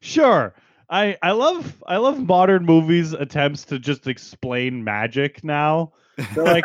[0.00, 0.54] Sure.
[0.88, 5.92] I I love I love modern movies attempts to just explain magic now.
[6.34, 6.64] They're like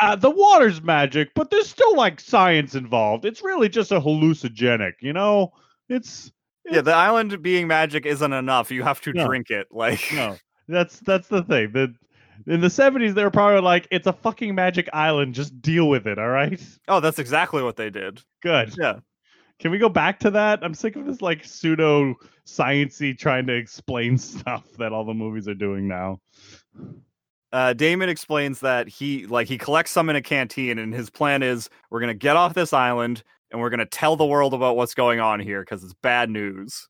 [0.00, 3.24] uh, the water's magic, but there's still like science involved.
[3.24, 5.52] It's really just a hallucinogenic, you know?
[5.88, 6.32] It's
[6.70, 8.70] yeah, the island being magic isn't enough.
[8.70, 9.26] You have to No.
[9.26, 9.68] drink it.
[9.70, 10.36] Like, no.
[10.68, 11.72] That's that's the thing.
[11.72, 11.94] The
[12.46, 16.06] in the 70s they were probably like it's a fucking magic island, just deal with
[16.06, 16.60] it, all right?
[16.88, 18.20] oh, that's exactly what they did.
[18.42, 18.74] Good.
[18.78, 18.98] Yeah.
[19.58, 20.60] Can we go back to that?
[20.62, 22.14] I'm sick of this like pseudo
[22.46, 26.20] sciency trying to explain stuff that all the movies are doing now.
[27.52, 31.42] Uh, Damon explains that he like he collects some in a canteen, and his plan
[31.42, 34.94] is we're gonna get off this island and we're gonna tell the world about what's
[34.94, 36.88] going on here because it's bad news.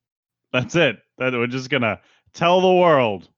[0.52, 0.98] That's it.
[1.18, 2.00] That we're just gonna
[2.34, 3.28] tell the world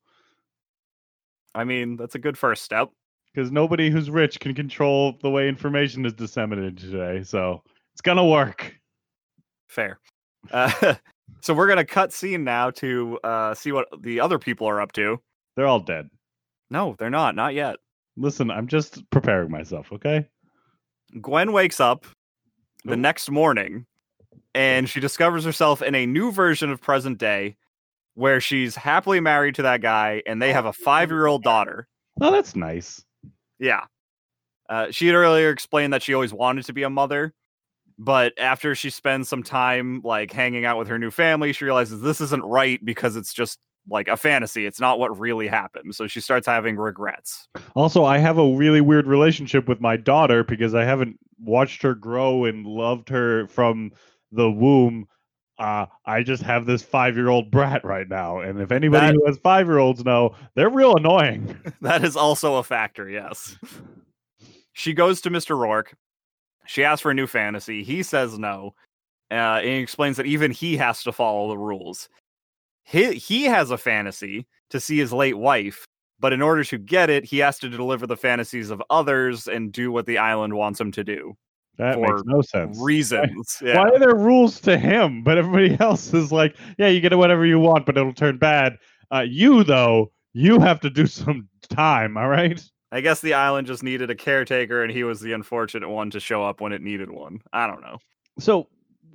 [1.54, 2.90] I mean, that's a good first step.
[3.34, 7.22] because nobody who's rich can control the way information is disseminated today.
[7.24, 8.74] So it's gonna work.
[9.68, 9.98] Fair.
[10.50, 10.94] Uh,
[11.42, 14.92] So we're gonna cut scene now to uh, see what the other people are up
[14.92, 15.18] to.
[15.56, 16.10] They're all dead.
[16.70, 17.34] No, they're not.
[17.34, 17.76] Not yet.
[18.16, 20.26] Listen, I'm just preparing myself, okay?
[21.20, 22.06] Gwen wakes up
[22.84, 22.96] the Ooh.
[22.96, 23.86] next morning
[24.54, 27.56] and she discovers herself in a new version of present day
[28.14, 31.88] where she's happily married to that guy and they have a five year old daughter.
[32.20, 33.04] Oh, that's nice.
[33.58, 33.84] Yeah.
[34.68, 37.34] Uh, she had earlier explained that she always wanted to be a mother,
[37.98, 42.00] but after she spends some time like hanging out with her new family, she realizes
[42.00, 44.66] this isn't right because it's just like a fantasy.
[44.66, 45.94] It's not what really happened.
[45.94, 47.48] So she starts having regrets.
[47.74, 51.94] Also, I have a really weird relationship with my daughter because I haven't watched her
[51.94, 53.92] grow and loved her from
[54.32, 55.06] the womb.
[55.58, 58.40] Uh, I just have this five year old brat right now.
[58.40, 61.58] And if anybody That- who has five year olds know, they're real annoying.
[61.82, 63.56] that is also a factor, yes.
[64.72, 65.58] she goes to Mr.
[65.58, 65.94] Rourke.
[66.66, 67.82] She asks for a new fantasy.
[67.82, 68.74] He says no.
[69.30, 72.08] Uh, and he explains that even he has to follow the rules.
[72.90, 75.86] He, he has a fantasy to see his late wife,
[76.18, 79.72] but in order to get it, he has to deliver the fantasies of others and
[79.72, 81.36] do what the island wants him to do.
[81.78, 82.78] That For makes no sense.
[82.82, 83.58] Reasons.
[83.62, 83.78] Yeah.
[83.78, 87.46] Why are there rules to him, but everybody else is like, yeah, you get whatever
[87.46, 88.76] you want, but it'll turn bad.
[89.12, 92.16] Uh, you though, you have to do some time.
[92.16, 92.60] All right.
[92.90, 96.18] I guess the island just needed a caretaker, and he was the unfortunate one to
[96.18, 97.38] show up when it needed one.
[97.52, 97.98] I don't know.
[98.40, 98.66] So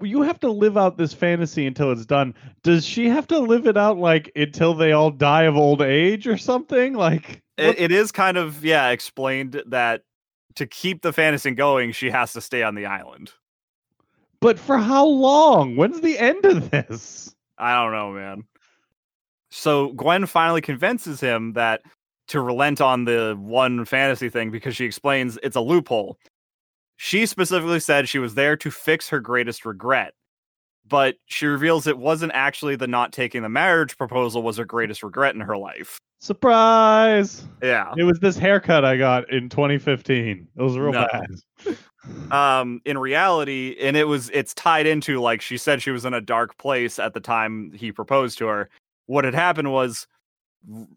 [0.01, 2.33] you have to live out this fantasy until it's done.
[2.63, 6.27] Does she have to live it out like until they all die of old age
[6.27, 6.93] or something?
[6.93, 10.03] Like, it, it is kind of yeah explained that
[10.55, 13.31] to keep the fantasy going she has to stay on the island
[14.41, 15.75] but for how long?
[15.75, 17.33] When's the end of this?
[17.57, 18.43] i don't know man
[19.49, 21.81] so gwen finally convinces him that
[22.27, 26.17] to relent on the one fantasy thing because she explains it's a loophole
[26.97, 30.13] she specifically said she was there to fix her greatest regret
[30.87, 35.01] but she reveals it wasn't actually the not taking the marriage proposal was her greatest
[35.03, 37.47] regret in her life Surprise!
[37.61, 40.47] yeah It was this haircut I got in 2015.
[40.55, 41.07] It was real No.
[41.11, 41.75] bad.
[42.31, 46.13] um in reality and it was it's tied into like she said she was in
[46.13, 48.69] a dark place at the time he proposed to her
[49.07, 50.07] what had happened was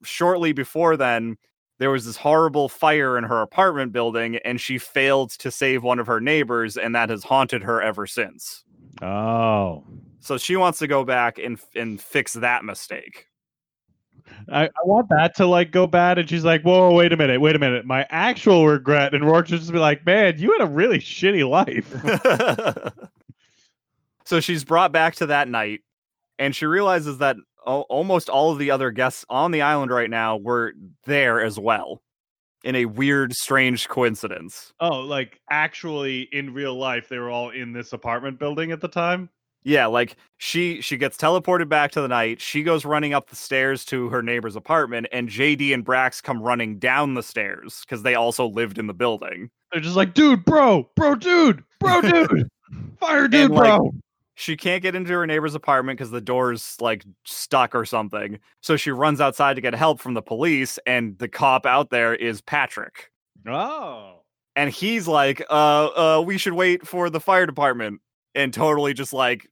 [0.02, 1.37] shortly before then
[1.78, 5.98] there was this horrible fire in her apartment building and she failed to save one
[5.98, 8.64] of her neighbors and that has haunted her ever since
[9.02, 9.84] Oh.
[10.20, 13.26] so she wants to go back and and fix that mistake
[14.52, 17.40] I, I want that to like go bad, and she's like, "Whoa, wait a minute,
[17.40, 20.70] wait a minute." My actual regret, and Rourke just be like, "Man, you had a
[20.70, 21.88] really shitty life."
[24.24, 25.80] so she's brought back to that night
[26.38, 27.36] and she realizes that
[27.68, 30.72] almost all of the other guests on the island right now were
[31.04, 32.02] there as well
[32.64, 34.72] in a weird strange coincidence.
[34.81, 38.88] Oh, like actually in real life, they were all in this apartment building at the
[38.88, 39.31] time.
[39.64, 43.35] yeah like she she gets teleported back to the night she goes running up the
[43.37, 48.02] stairs to her neighbor's apartment and jd and brax come running down the stairs because
[48.04, 49.50] they also lived in the building.
[49.72, 52.48] They're just like, "Dude, bro, bro, dude, bro, dude,
[53.00, 53.90] fire, dude, And, like, bro."
[54.38, 58.38] She can't get into her neighbor's apartment because the door's like stuck or something.
[58.61, 62.14] So she runs outside to get help from the police, and the cop out there
[62.14, 63.11] is Patrick.
[63.48, 64.20] Oh.
[64.55, 68.01] And he's like, uh, uh, we should wait for the fire department,
[68.37, 69.51] and totally just like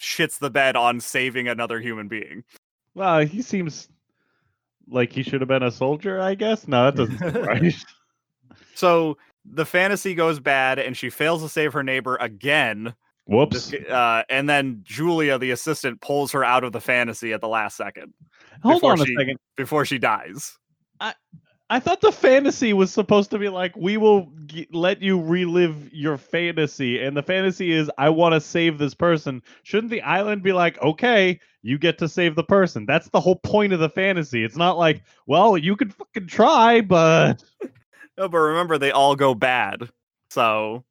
[0.00, 2.42] shits the bed on saving another human being.
[2.94, 3.90] Well, he seems
[4.88, 6.66] like he should have been a soldier, I guess.
[6.66, 7.74] No, that doesn't right.
[8.76, 12.94] So the fantasy goes bad, and she fails to save her neighbor again.
[13.26, 13.70] Whoops.
[13.70, 17.48] This- uh, and then Julia, the assistant, pulls her out of the fantasy at the
[17.48, 18.12] last second
[18.62, 19.38] Hold before on a she- second.
[19.56, 20.56] before she dies.
[21.70, 25.90] I thought the fantasy was supposed to be like, we will g- let you relive
[25.90, 27.02] your fantasy.
[27.02, 29.40] And the fantasy is, I want to save this person.
[29.62, 32.84] Shouldn't the island be like, okay, you get to save the person?
[32.84, 34.44] That's the whole point of the fantasy.
[34.44, 37.42] It's not like, well, you could fucking try, but.
[38.18, 39.88] No, but remember they all go bad.
[40.28, 40.84] So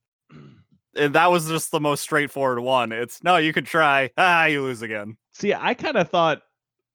[0.95, 2.91] and that was just the most straightforward one.
[2.91, 4.09] It's no, you could try.
[4.17, 5.17] Ah, you lose again.
[5.31, 6.41] See, I kind of thought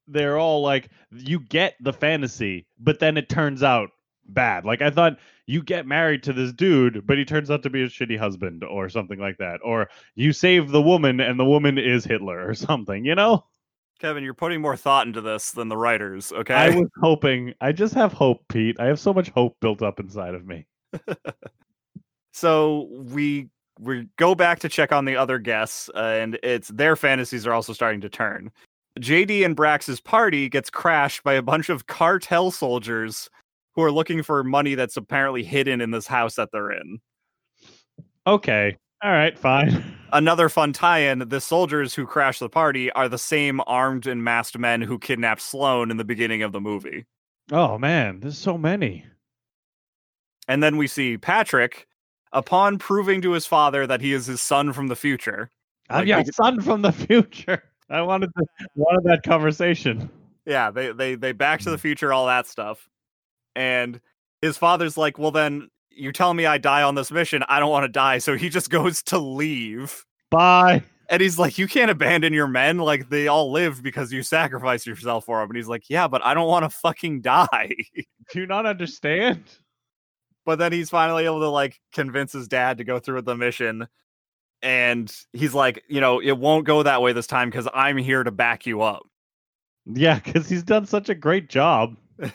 [0.06, 3.90] they're all like, you get the fantasy, but then it turns out
[4.28, 4.64] bad.
[4.64, 7.82] Like, I thought you get married to this dude, but he turns out to be
[7.82, 9.60] a shitty husband or something like that.
[9.64, 13.44] Or you save the woman and the woman is Hitler or something, you know?
[13.98, 16.54] Kevin, you're putting more thought into this than the writers, okay?
[16.54, 18.78] I was hoping, I just have hope, Pete.
[18.78, 20.66] I have so much hope built up inside of me.
[22.32, 26.96] so we we go back to check on the other guests, uh, and it's their
[26.96, 28.50] fantasies are also starting to turn.
[29.00, 33.28] JD and Brax's party gets crashed by a bunch of cartel soldiers
[33.74, 36.98] who are looking for money that's apparently hidden in this house that they're in.
[38.26, 38.76] Okay.
[39.04, 39.96] All right, fine.
[40.12, 44.58] Another fun tie-in: the soldiers who crash the party are the same armed and masked
[44.58, 47.04] men who kidnapped Sloane in the beginning of the movie.
[47.52, 49.04] Oh man, there's so many.
[50.48, 51.86] And then we see Patrick,
[52.32, 55.50] upon proving to his father that he is his son from the future.
[55.88, 57.62] I'm Like, your son from the future.
[57.88, 60.10] I wanted to, wanted that conversation.
[60.44, 61.80] Yeah, they they they back to the mm.
[61.80, 62.88] future, all that stuff.
[63.54, 64.00] And
[64.42, 67.42] his father's like, "Well, then you're telling me I die on this mission.
[67.48, 70.04] I don't want to die." So he just goes to leave.
[70.30, 70.82] Bye.
[71.08, 72.78] And he's like, "You can't abandon your men.
[72.78, 76.24] Like they all lived because you sacrificed yourself for them." And he's like, "Yeah, but
[76.24, 77.74] I don't want to fucking die."
[78.32, 79.44] Do you not understand?
[80.46, 83.36] But then he's finally able to like convince his dad to go through with the
[83.36, 83.86] mission.
[84.62, 88.24] And he's like, you know, it won't go that way this time because I'm here
[88.24, 89.02] to back you up.
[89.84, 91.96] Yeah, because he's done such a great job.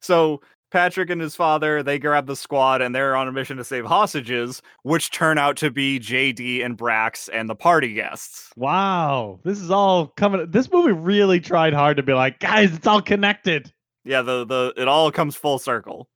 [0.00, 3.64] so Patrick and his father, they grab the squad and they're on a mission to
[3.64, 8.50] save hostages, which turn out to be JD and Brax and the party guests.
[8.56, 10.50] Wow, this is all coming.
[10.50, 13.72] This movie really tried hard to be like, guys, it's all connected,
[14.04, 16.08] Yeah, the the it all comes full circle.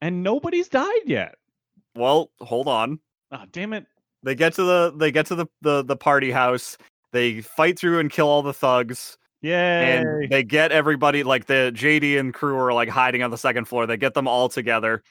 [0.00, 1.34] and nobody's died yet.
[1.96, 2.98] Well, hold on.
[3.32, 3.86] Oh, damn it!
[4.22, 6.76] They get to the they get to the the, the party house.
[7.12, 9.16] They fight through and kill all the thugs.
[9.42, 9.98] Yay!
[9.98, 13.66] and they get everybody like the JD and crew are like hiding on the second
[13.66, 13.86] floor.
[13.86, 15.02] They get them all together.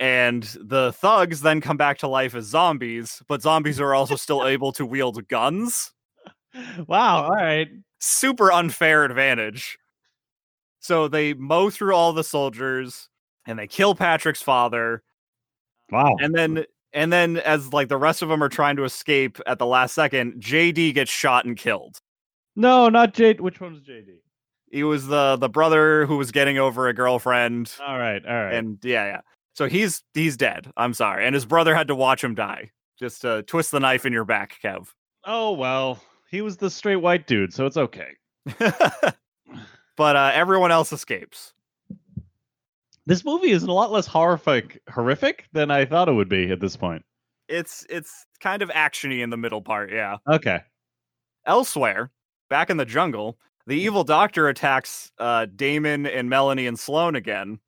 [0.00, 4.44] And the thugs then come back to life as zombies, but zombies are also still
[4.48, 5.92] able to wield guns.
[6.88, 7.24] wow.
[7.24, 7.68] All right.
[8.00, 9.78] Super unfair advantage.
[10.82, 13.08] So they mow through all the soldiers
[13.46, 15.02] and they kill Patrick's father.
[15.90, 16.16] Wow.
[16.20, 19.58] And then and then as like the rest of them are trying to escape at
[19.58, 21.98] the last second, JD gets shot and killed.
[22.56, 23.40] no, not JD.
[23.40, 24.16] Which one's JD?
[24.70, 27.72] He was the the brother who was getting over a girlfriend.
[27.80, 28.24] All right.
[28.26, 28.54] All right.
[28.54, 29.20] and yeah, yeah.
[29.54, 30.70] So he's he's dead.
[30.76, 32.70] I'm sorry, and his brother had to watch him die.
[32.98, 34.88] Just uh, twist the knife in your back, Kev.
[35.26, 38.08] oh well, he was the straight white dude, so it's okay.
[39.96, 41.52] but uh, everyone else escapes.
[43.06, 46.60] This movie is a lot less horrific, horrific than I thought it would be at
[46.60, 47.04] this point.
[47.48, 49.92] It's it's kind of actiony in the middle part.
[49.92, 50.18] Yeah.
[50.28, 50.60] Okay.
[51.44, 52.10] Elsewhere,
[52.48, 57.58] back in the jungle, the evil doctor attacks uh, Damon and Melanie and Sloane again.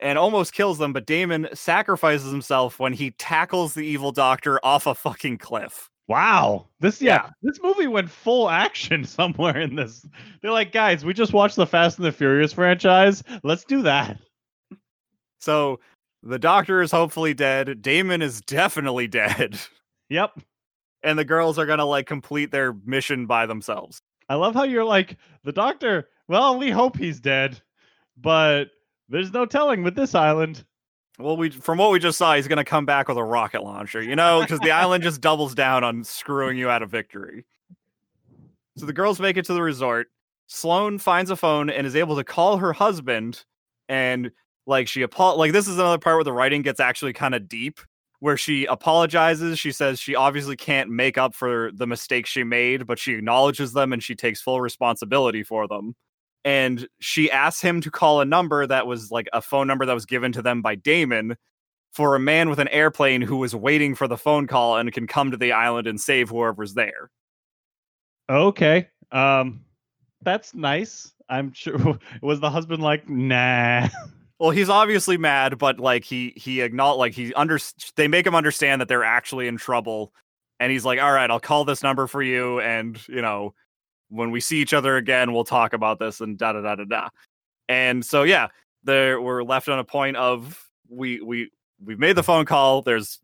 [0.00, 4.86] And almost kills them, but Damon sacrifices himself when he tackles the evil doctor off
[4.86, 5.88] a fucking cliff.
[6.08, 6.68] Wow.
[6.80, 7.30] This yeah, Yeah.
[7.42, 10.06] this movie went full action somewhere in this.
[10.42, 13.22] They're like, guys, we just watched the Fast and the Furious franchise.
[13.42, 14.18] Let's do that.
[15.40, 15.80] So
[16.22, 17.82] the doctor is hopefully dead.
[17.82, 19.58] Damon is definitely dead.
[20.10, 20.38] Yep.
[21.02, 24.02] And the girls are gonna like complete their mission by themselves.
[24.28, 27.60] I love how you're like, the doctor, well, we hope he's dead,
[28.18, 28.66] but
[29.08, 30.62] there's no telling with this island.
[31.18, 34.02] Well, we from what we just saw, he's gonna come back with a rocket launcher,
[34.02, 37.44] you know, because the island just doubles down on screwing you out of victory.
[38.76, 40.08] So the girls make it to the resort.
[40.48, 43.44] Sloane finds a phone and is able to call her husband,
[43.88, 44.32] and
[44.66, 47.48] like she apo- like this is another part where the writing gets actually kind of
[47.48, 47.78] deep,
[48.18, 49.58] where she apologizes.
[49.58, 53.72] She says she obviously can't make up for the mistakes she made, but she acknowledges
[53.72, 55.94] them and she takes full responsibility for them.
[56.44, 59.94] And she asks him to call a number that was like a phone number that
[59.94, 61.36] was given to them by Damon
[61.92, 65.06] for a man with an airplane who was waiting for the phone call and can
[65.06, 67.10] come to the island and save whoever's there.
[68.28, 68.88] Okay.
[69.12, 69.64] Um,
[70.22, 71.12] that's nice.
[71.28, 71.98] I'm sure.
[72.22, 73.88] Was the husband like, nah?
[74.38, 77.58] Well, he's obviously mad, but like he he acknowledge like he under
[77.96, 80.12] they make him understand that they're actually in trouble,
[80.58, 83.54] and he's like, "All right, I'll call this number for you, and you know,
[84.08, 86.84] when we see each other again, we'll talk about this and da da da da
[86.84, 87.08] da."
[87.68, 88.48] And so yeah,
[88.82, 91.50] there we're left on a point of we we
[91.84, 92.82] we've made the phone call.
[92.82, 93.20] There's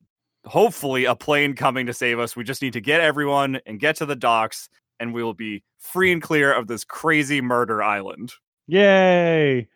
[0.47, 2.37] hopefully a plane coming to save us.
[2.37, 5.63] We just need to get everyone and get to the docks, and we will be
[5.79, 8.33] free and clear of this crazy murder island.
[8.67, 9.69] Yay!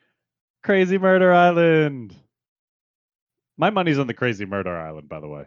[0.64, 2.16] Crazy Murder Island.
[3.58, 5.44] My money's on the Crazy Murder Island, by the way.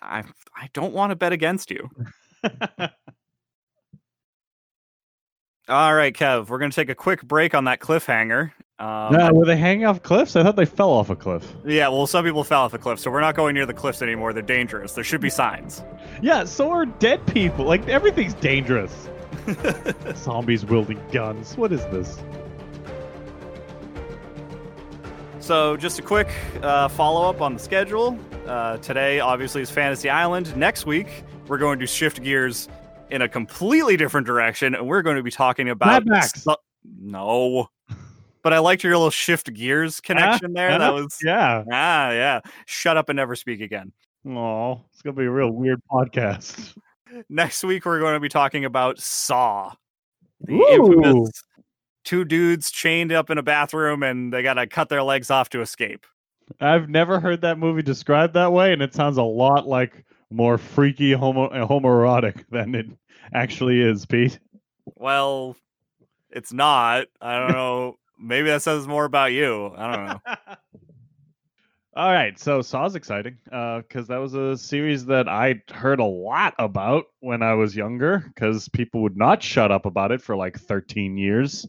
[0.00, 0.24] I
[0.56, 1.88] I don't want to bet against you.
[5.68, 8.52] All right, Kev, we're going to take a quick break on that cliffhanger.
[8.78, 10.34] Um, no, were they hanging off cliffs?
[10.34, 11.46] I thought they fell off a cliff.
[11.66, 14.00] yeah, well, some people fell off a cliff, so we're not going near the cliffs
[14.00, 14.32] anymore.
[14.32, 14.92] They're dangerous.
[14.92, 15.82] There should be signs.
[16.22, 17.66] Yeah, so are dead people.
[17.66, 19.10] Like everything's dangerous.
[20.14, 21.54] Zombies wielding guns.
[21.56, 22.18] What is this?
[25.40, 26.28] So, just a quick
[26.62, 28.18] uh, follow up on the schedule.
[28.46, 30.56] Uh, today, obviously, is Fantasy Island.
[30.56, 32.68] Next week, we're going to shift gears
[33.10, 36.04] in a completely different direction, and we're going to be talking about.
[36.04, 36.42] Mad Max.
[36.42, 36.54] Su-
[37.00, 37.68] no.
[38.42, 40.78] But I liked your little shift gears connection there.
[40.78, 41.64] That was Yeah.
[41.70, 42.40] ah yeah.
[42.66, 43.92] Shut up and never speak again.
[44.26, 46.74] Oh, it's gonna be a real weird podcast.
[47.28, 49.72] Next week we're going to be talking about Saw.
[50.42, 50.68] The Ooh.
[51.02, 51.30] infamous
[52.04, 55.48] two dudes chained up in a bathroom and they got to cut their legs off
[55.50, 56.06] to escape.
[56.60, 60.58] I've never heard that movie described that way, and it sounds a lot like more
[60.58, 62.86] freaky homo uh, homoerotic than it
[63.32, 64.38] actually is, Pete.
[64.96, 65.56] Well,
[66.30, 67.06] it's not.
[67.20, 67.98] I don't know.
[68.20, 69.72] Maybe that says more about you.
[69.76, 70.34] I don't know.
[71.96, 76.54] All right, so Saw's exciting because that was a series that I heard a lot
[76.60, 80.60] about when I was younger because people would not shut up about it for like
[80.60, 81.66] 13 years.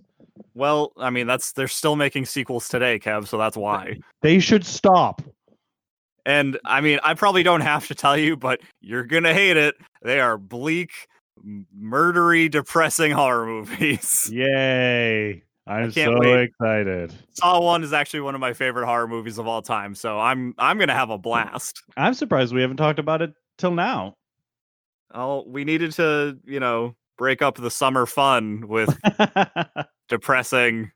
[0.54, 3.98] Well, I mean, that's they're still making sequels today, Kev, so that's why.
[4.22, 5.24] They should stop.
[6.30, 9.74] And I mean, I probably don't have to tell you, but you're gonna hate it.
[10.04, 10.92] They are bleak,
[11.76, 14.30] murdery, depressing horror movies.
[14.32, 15.42] Yay.
[15.66, 16.44] I'm so wait.
[16.44, 17.16] excited.
[17.32, 20.54] Saw One is actually one of my favorite horror movies of all time, so I'm
[20.60, 21.82] I'm gonna have a blast.
[21.98, 24.14] I'm surprised we haven't talked about it till now.
[25.12, 28.96] Oh, we needed to, you know, break up the summer fun with
[30.10, 30.92] depressing,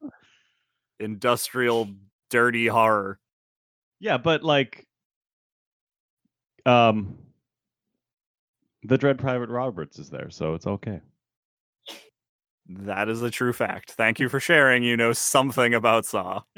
[1.00, 1.90] industrial,
[2.30, 3.18] dirty horror.
[4.00, 4.86] yeah, but like
[6.66, 7.18] um
[8.84, 11.00] the Dread Pirate Roberts is there, so it's okay.
[12.68, 13.92] That is a true fact.
[13.92, 14.84] Thank you for sharing.
[14.84, 16.42] You know something about Saw.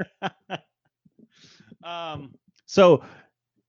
[1.85, 2.33] Um,
[2.65, 3.03] so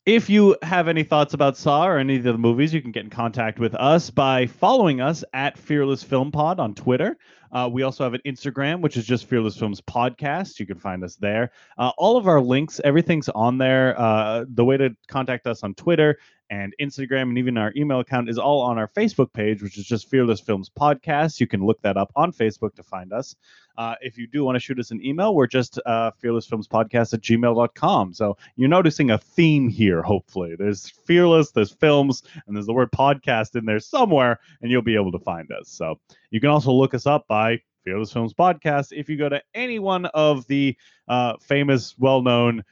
[0.06, 3.02] if you have any thoughts about Saw or any of the movies, you can get
[3.02, 7.18] in contact with us by following us at Fearless Film Pod on Twitter.
[7.50, 10.60] Uh, we also have an Instagram, which is just Fearless Films Podcast.
[10.60, 11.50] You can find us there.
[11.76, 13.98] Uh, all of our links, everything's on there.
[14.00, 16.16] Uh, the way to contact us on Twitter
[16.50, 19.84] and Instagram and even our email account is all on our Facebook page, which is
[19.84, 21.40] just Fearless Films Podcast.
[21.40, 23.34] You can look that up on Facebook to find us.
[23.76, 27.20] Uh, if you do want to shoot us an email, we're just uh, fearlessfilmspodcast at
[27.20, 28.14] gmail.com.
[28.14, 30.54] So you're noticing a theme here, hopefully.
[30.56, 34.96] There's Fearless, there's films, and there's the word podcast in there somewhere, and you'll be
[34.96, 35.68] able to find us.
[35.68, 39.42] So you can also look us up by Fearless Films Podcast if you go to
[39.54, 40.76] any one of the
[41.08, 42.64] uh, famous, well known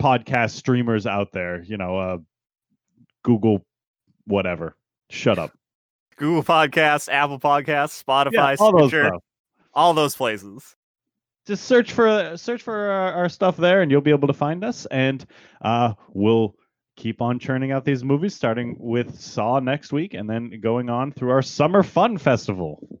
[0.00, 2.18] podcast streamers out there, you know, uh,
[3.22, 3.64] Google,
[4.26, 4.76] whatever.
[5.10, 5.52] Shut up.
[6.16, 9.22] Google Podcasts, Apple Podcasts, Spotify, Yeah, all those Stitcher, stuff.
[9.74, 10.76] all those places.
[11.46, 14.62] just search for search for our, our stuff there and you'll be able to find
[14.62, 15.26] us and
[15.62, 16.54] uh we'll
[16.96, 21.10] keep on churning out these movies starting with saw next week and then going on
[21.10, 23.00] through our summer fun festival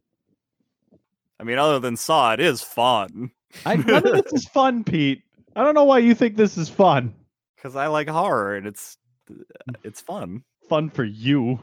[1.38, 3.30] I mean, other than Saw, it is fun
[3.66, 5.22] i none of this is fun pete
[5.54, 7.14] i don't know why you think this is fun
[7.56, 8.96] because I like horror and it's
[9.84, 10.42] it's fun.
[10.68, 11.60] fun for you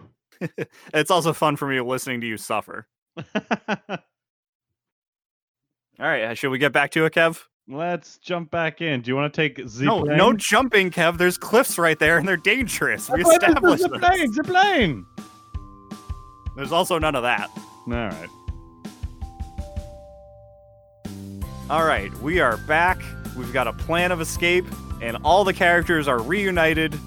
[0.93, 2.87] It's also fun for me listening to you suffer.
[3.17, 3.97] All
[5.97, 7.43] right, uh, should we get back to it, Kev?
[7.71, 11.19] let's jump back in do you want to take z No, no jumping, Kev.
[11.19, 13.09] There's cliffs right there, and they're dangerous.
[13.11, 13.99] We established this.
[13.99, 15.05] plane the plane
[16.55, 17.49] There's also none of that.
[17.55, 18.29] all right
[21.69, 22.99] All right, we are back.
[23.37, 24.65] We've got a plan of escape,
[25.03, 26.97] and all the characters are reunited.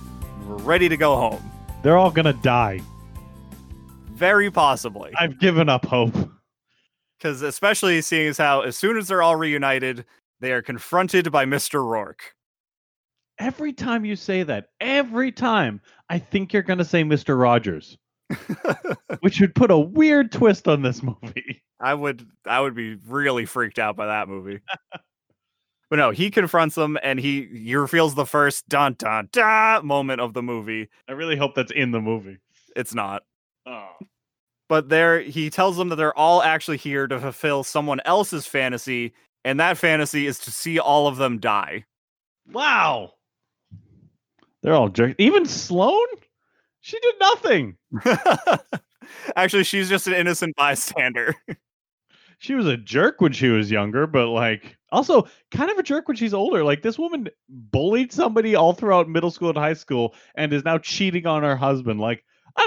[0.60, 1.50] Ready to go home.
[1.82, 2.80] they're all gonna die
[4.12, 5.10] Very possibly.
[5.18, 6.14] i've given up hope
[7.18, 10.04] Because, especially seeing as how, as soon as they're all reunited,
[10.40, 11.80] they are confronted by Mr.
[11.80, 12.32] Roarke.
[13.38, 17.38] every time you say that, every time, I think you're going to say Mr.
[17.40, 17.96] Rogers,
[19.20, 21.62] which would put a weird twist on this movie.
[21.80, 24.60] I would I would be really freaked out by that movie.
[25.92, 30.22] but no, he confronts them and he he reveals the first dun dun da moment
[30.22, 30.88] of the movie.
[31.06, 32.38] I really hope that's in the movie.
[32.74, 33.24] It's not.
[33.66, 33.90] Oh.
[34.70, 39.12] But there he tells them that they're all actually here to fulfill someone else's fantasy,
[39.44, 41.84] and that fantasy is to see all of them die.
[42.50, 43.12] Wow.
[44.62, 45.16] They're all jerks.
[45.18, 46.06] Even Sloane?
[46.80, 47.76] She did nothing.
[49.36, 51.34] actually, she's just an innocent bystander.
[52.38, 56.06] She was a jerk when she was younger, but like also kind of a jerk
[56.06, 56.62] when she's older.
[56.62, 60.78] Like this woman bullied somebody all throughout middle school and high school and is now
[60.78, 61.98] cheating on her husband.
[62.00, 62.24] Like,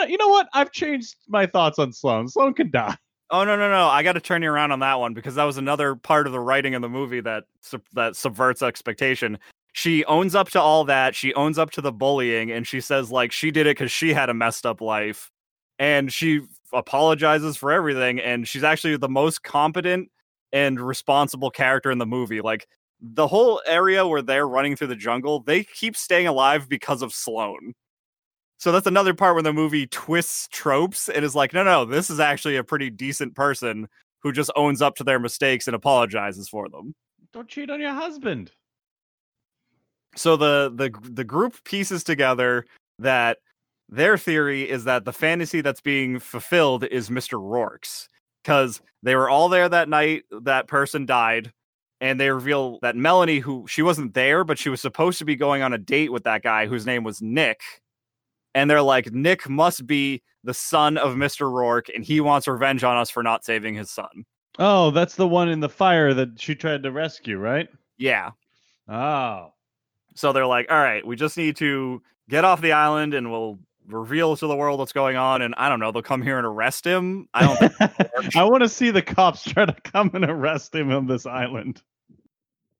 [0.07, 0.47] you know what?
[0.53, 2.28] I've changed my thoughts on Sloane.
[2.28, 2.97] Sloane can die.
[3.32, 3.88] Oh no no no!
[3.88, 6.34] I got to turn you around on that one because that was another part of
[6.34, 7.45] the writing of the movie that
[7.93, 9.39] that subverts expectation.
[9.73, 11.15] She owns up to all that.
[11.15, 14.13] She owns up to the bullying, and she says like she did it because she
[14.13, 15.32] had a messed up life,
[15.80, 18.19] and she apologizes for everything.
[18.19, 20.11] And she's actually the most competent
[20.53, 22.41] and responsible character in the movie.
[22.41, 22.67] Like
[23.01, 27.13] the whole area where they're running through the jungle, they keep staying alive because of
[27.13, 27.73] Sloane.
[28.57, 32.09] So that's another part where the movie twists tropes and is like, no, no, this
[32.09, 33.87] is actually a pretty decent person
[34.23, 36.95] who just owns up to their mistakes and apologizes for them.
[37.33, 38.51] Don't cheat on your husband.
[40.15, 42.65] So the the the group pieces together
[42.99, 43.39] that
[43.89, 47.39] their theory is that the fantasy that's being fulfilled is Mr.
[47.39, 48.07] Roarke's
[48.45, 51.51] because they were all there that night that person died
[51.99, 55.35] and they reveal that Melanie who she wasn't there but she was supposed to be
[55.35, 57.61] going on a date with that guy whose name was Nick
[58.53, 61.51] and they're like Nick must be the son of Mr.
[61.51, 64.25] Roarke and he wants revenge on us for not saving his son.
[64.59, 67.67] Oh, that's the one in the fire that she tried to rescue, right?
[67.97, 68.31] Yeah.
[68.87, 69.53] Oh.
[70.13, 73.59] So they're like, all right, we just need to get off the island and we'll
[73.88, 75.41] reveal to the world what's going on.
[75.41, 77.27] And I don't know, they'll come here and arrest him.
[77.33, 80.91] I don't think I want to see the cops try to come and arrest him
[80.91, 81.81] on this island.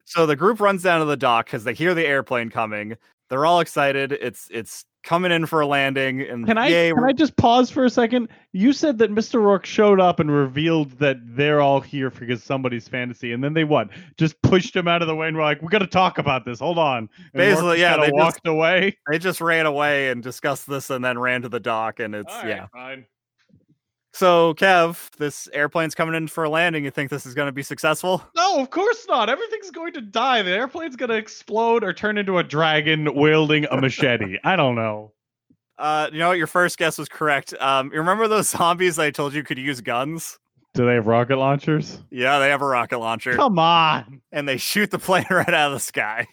[0.06, 2.96] So the group runs down to the dock because they hear the airplane coming.
[3.30, 4.12] They're all excited.
[4.12, 6.22] It's it's coming in for a landing.
[6.22, 8.28] And Can I yay, can I just pause for a second?
[8.52, 9.40] You said that Mr.
[9.40, 13.64] Roarke showed up and revealed that they're all here because somebody's fantasy, and then they
[13.64, 13.90] what?
[14.18, 16.44] Just pushed him out of the way and were like, "We got to talk about
[16.44, 16.60] this.
[16.60, 18.98] Hold on." And Basically, Roarke yeah, they just- walked away.
[19.10, 22.00] they just ran away and discussed this and then ran to the dock.
[22.00, 22.68] And it's All right, yeah.
[22.74, 23.06] fine.
[24.16, 26.86] So Kev, this airplane's coming in for a landing.
[26.86, 28.24] You think this is going to be successful?
[28.34, 29.30] No, of course not.
[29.30, 30.42] Everything's going to die.
[30.42, 34.38] The airplane's going to explode or turn into a dragon wielding a machete.
[34.46, 35.12] I don't know.
[35.78, 36.38] Uh, you know what?
[36.38, 37.54] Your first guess was correct.
[37.60, 40.40] Um, you remember those zombies I told you could use guns?
[40.76, 42.02] Do they have rocket launchers?
[42.10, 44.22] Yeah, they have a rocket launcher Come on.
[44.32, 46.28] and they shoot the plane right out of the sky.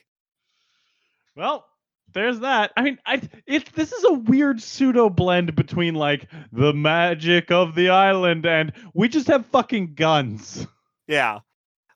[1.35, 1.65] Well,
[2.13, 2.73] there's that.
[2.77, 7.75] I mean, I it this is a weird pseudo blend between like the magic of
[7.75, 10.67] the island and we just have fucking guns.
[11.07, 11.41] Yeah.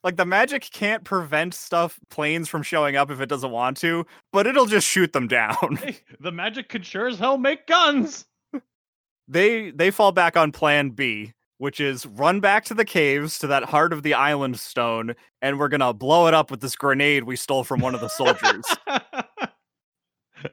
[0.03, 4.05] Like the magic can't prevent stuff planes from showing up if it doesn't want to,
[4.31, 5.79] but it'll just shoot them down.
[6.19, 8.25] The magic could sure as hell make guns.
[9.27, 13.47] they they fall back on plan B, which is run back to the caves to
[13.47, 17.23] that heart of the island stone and we're to blow it up with this grenade
[17.23, 18.65] we stole from one of the soldiers.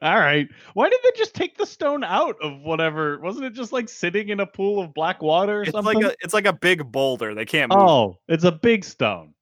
[0.02, 0.48] All right.
[0.74, 3.18] Why did they just take the stone out of whatever?
[3.20, 6.00] Wasn't it just like sitting in a pool of black water or it's something?
[6.00, 7.34] like a it's like a big boulder.
[7.34, 7.80] They can't move.
[7.80, 9.34] oh, it's a big stone.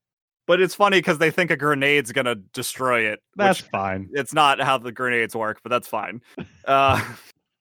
[0.45, 3.19] But it's funny cuz they think a grenade's going to destroy it.
[3.35, 4.09] That's fine.
[4.11, 6.21] it's not how the grenades work, but that's fine.
[6.65, 7.01] Uh,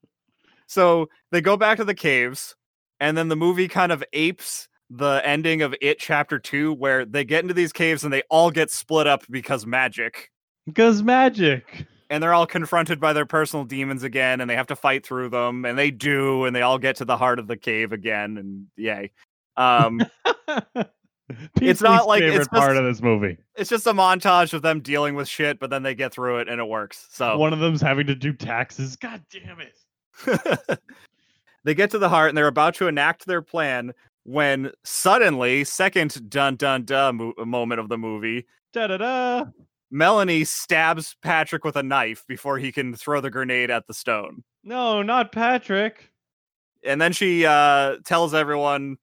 [0.66, 2.56] so they go back to the caves,
[2.98, 7.24] and then the movie kind of apes the ending of It Chapter 2, where they
[7.24, 10.30] get into these caves and they all get split up because magic.
[10.66, 11.86] Because magic.
[12.12, 15.30] And they're all confronted by their personal demons again, and they have to fight through
[15.30, 18.36] them, and they do, and they all get to the heart of the cave again,
[18.36, 19.12] and yay.
[19.56, 20.00] Um,
[21.58, 23.38] Pete's not like- it's favorite part of this movie.
[23.56, 26.48] it's just a montage of them dealing with shit, but then they get through it
[26.48, 27.06] and it works.
[27.10, 28.96] So One of them's having to do taxes.
[28.96, 30.78] God damn it.
[31.64, 33.92] they get to the heart and they're about to enact their plan
[34.24, 39.44] when suddenly, second dun dun dun mo- moment of the movie, Da da da.
[39.92, 44.42] Melanie stabs Patrick with a knife before he can throw the grenade at the stone.
[44.64, 46.10] No, not Patrick.
[46.82, 48.96] And then she uh, tells everyone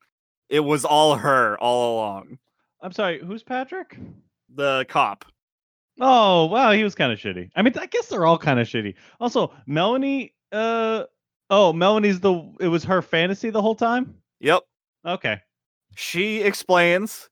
[0.49, 2.39] it was all her all along.
[2.81, 3.97] I'm sorry, who's Patrick?
[4.55, 5.25] The cop.
[6.01, 7.51] Oh, wow, he was kind of shitty.
[7.55, 8.95] I mean, I guess they're all kind of shitty.
[9.19, 11.03] Also, Melanie, uh,
[11.51, 14.15] oh, Melanie's the, it was her fantasy the whole time?
[14.39, 14.63] Yep.
[15.05, 15.39] Okay.
[15.95, 17.29] She explains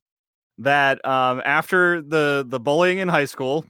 [0.59, 3.65] that um, after the the bullying in high school,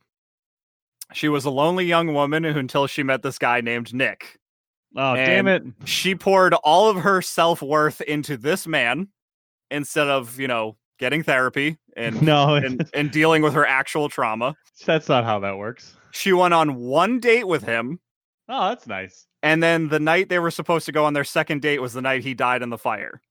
[1.14, 4.38] she was a lonely young woman who, until she met this guy named Nick.
[4.96, 5.64] Oh, damn it.
[5.86, 9.10] She poured all of her self worth into this man
[9.70, 14.56] instead of you know getting therapy and No, and, and dealing with her actual trauma.
[14.86, 15.96] that's not how that works.
[16.12, 18.00] She went on one date with him,
[18.50, 19.28] Oh, that's nice.
[19.44, 22.02] and then the night they were supposed to go on their second date was the
[22.02, 23.22] night he died in the fire.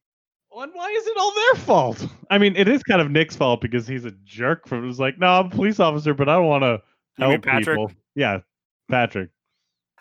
[0.58, 2.06] And why is it all their fault?
[2.30, 4.66] I mean, it is kind of Nick's fault because he's a jerk.
[4.66, 6.82] From was like, no, I'm a police officer, but I don't want to
[7.18, 7.76] You mean help Patrick?
[7.78, 7.92] people.
[8.14, 8.40] Yeah,
[8.90, 9.30] Patrick.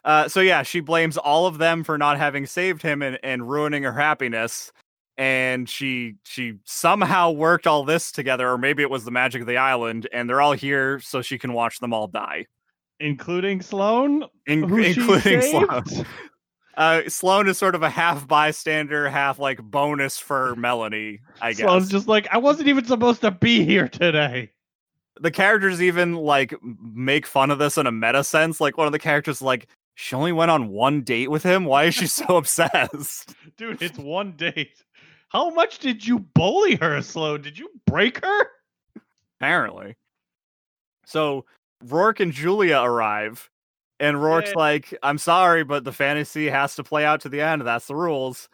[0.04, 3.50] Uh, so yeah, she blames all of them for not having saved him and, and
[3.50, 4.72] ruining her happiness.
[5.18, 9.48] And she she somehow worked all this together, or maybe it was the magic of
[9.48, 12.48] the island, and they're all here so she can watch them all die,
[13.00, 15.90] including Sloane, in- including saved?
[15.90, 16.06] Sloane.
[16.78, 21.60] Uh, Sloane is sort of a half bystander, half like bonus for Melanie, I guess.
[21.66, 24.52] Sloane's just like, I wasn't even supposed to be here today.
[25.22, 28.60] the characters even like make fun of this in a meta sense.
[28.60, 31.64] Like one of the characters, like she only went on one date with him.
[31.66, 33.34] Why is she so obsessed?
[33.58, 34.84] Dude, it's one date.
[35.30, 37.42] How much did you bully her, Sloane?
[37.42, 38.48] Did you break her?
[39.40, 39.96] apparently.
[41.06, 41.46] So
[41.86, 43.50] Roarke and Julia arrive,
[44.00, 44.56] and Roarke's Yay.
[44.56, 47.62] like, I'm sorry, but the fantasy has to play out to the end.
[47.64, 48.50] That's the rules.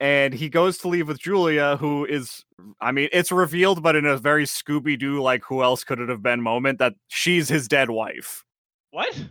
[0.00, 2.44] and he goes to leave with Julia, who is,
[2.80, 6.08] I mean, it's revealed, but in a very Scooby Doo, like, who else could it
[6.08, 8.44] have been moment that she's his dead wife.
[8.90, 9.28] What?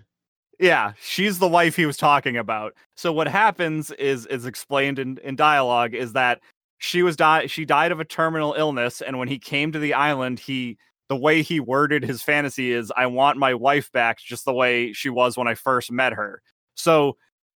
[0.59, 2.73] Yeah, she's the wife he was talking about.
[2.95, 6.39] So what happens is is explained in, in dialogue is that
[6.77, 9.93] she was di- she died of a terminal illness, and when he came to the
[9.93, 10.77] island, he
[11.13, 14.93] the way he worded his fantasy is I want my wife back just the way
[14.93, 16.41] she was when I first met her.
[16.73, 17.17] So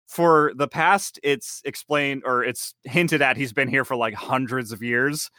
[0.08, 4.72] for the past, it's explained or it's hinted at he's been here for like hundreds
[4.72, 5.30] of years.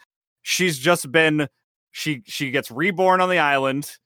[0.43, 1.49] She's just been
[1.91, 3.97] she she gets reborn on the island,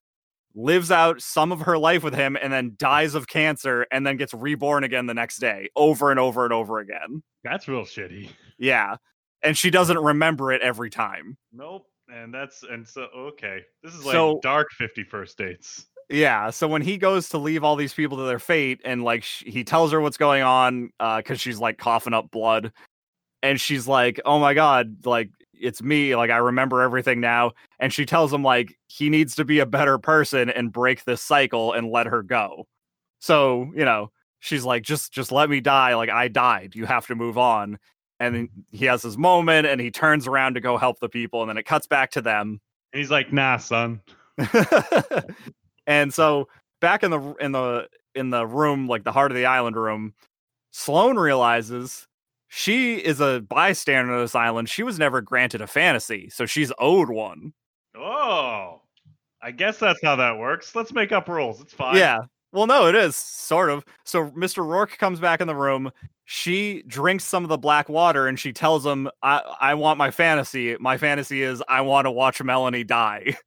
[0.54, 4.16] lives out some of her life with him, and then dies of cancer, and then
[4.16, 7.22] gets reborn again the next day, over and over and over again.
[7.44, 8.30] That's real shitty.
[8.58, 8.96] Yeah.
[9.42, 11.36] And she doesn't remember it every time.
[11.52, 11.84] Nope.
[12.08, 13.60] And that's and so okay.
[13.82, 15.86] This is like So- dark 51st dates.
[16.10, 19.22] Yeah, so when he goes to leave all these people to their fate, and like
[19.24, 22.72] sh- he tells her what's going on, uh, because she's like coughing up blood,
[23.42, 27.92] and she's like, "Oh my god, like it's me, like I remember everything now." And
[27.92, 31.74] she tells him like he needs to be a better person and break this cycle
[31.74, 32.66] and let her go.
[33.20, 35.94] So you know, she's like, "Just, just let me die.
[35.94, 36.74] Like I died.
[36.74, 37.78] You have to move on."
[38.20, 41.48] And he has his moment, and he turns around to go help the people, and
[41.48, 42.60] then it cuts back to them.
[42.92, 44.00] And he's like, nah, son.
[45.86, 46.48] and so
[46.80, 50.14] back in the in the in the room, like the heart of the island room,
[50.72, 52.08] Sloane realizes
[52.48, 54.68] she is a bystander on this island.
[54.68, 57.52] She was never granted a fantasy, so she's owed one.
[57.96, 58.80] Oh.
[59.40, 60.74] I guess that's how that works.
[60.74, 61.60] Let's make up rules.
[61.60, 61.96] It's fine.
[61.96, 62.18] Yeah.
[62.52, 63.84] Well, no, it is sort of.
[64.04, 64.64] So Mr.
[64.64, 65.90] Roarke comes back in the room.
[66.24, 70.10] She drinks some of the black water and she tells him, I, I want my
[70.10, 70.76] fantasy.
[70.78, 73.36] My fantasy is I want to watch Melanie die.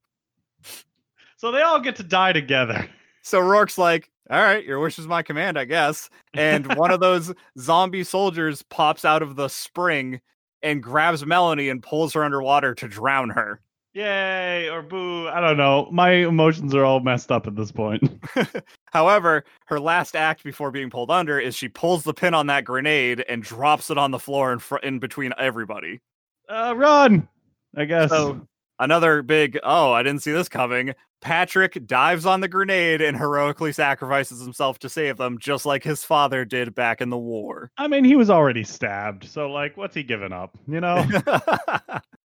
[1.42, 2.88] So they all get to die together.
[3.24, 6.08] So Roarke's like, all right, your wish is my command, I guess.
[6.36, 10.22] And one of those zombie soldiers pops out of the spring
[10.62, 13.60] and grabs Melanie and pulls her underwater to drown her.
[13.94, 15.28] Yay or boo.
[15.28, 15.90] I don't know.
[15.92, 18.02] My emotions are all messed up at this point.
[18.86, 22.64] However, her last act before being pulled under is she pulls the pin on that
[22.64, 26.00] grenade and drops it on the floor in fr- in between everybody.
[26.48, 27.28] Uh, run.
[27.76, 28.10] I guess.
[28.10, 28.48] So
[28.80, 30.94] another big, oh, I didn't see this coming.
[31.22, 36.04] Patrick dives on the grenade and heroically sacrifices himself to save them, just like his
[36.04, 37.72] father did back in the war.
[37.78, 39.26] I mean, he was already stabbed.
[39.26, 40.58] So, like, what's he giving up?
[40.68, 41.06] You know?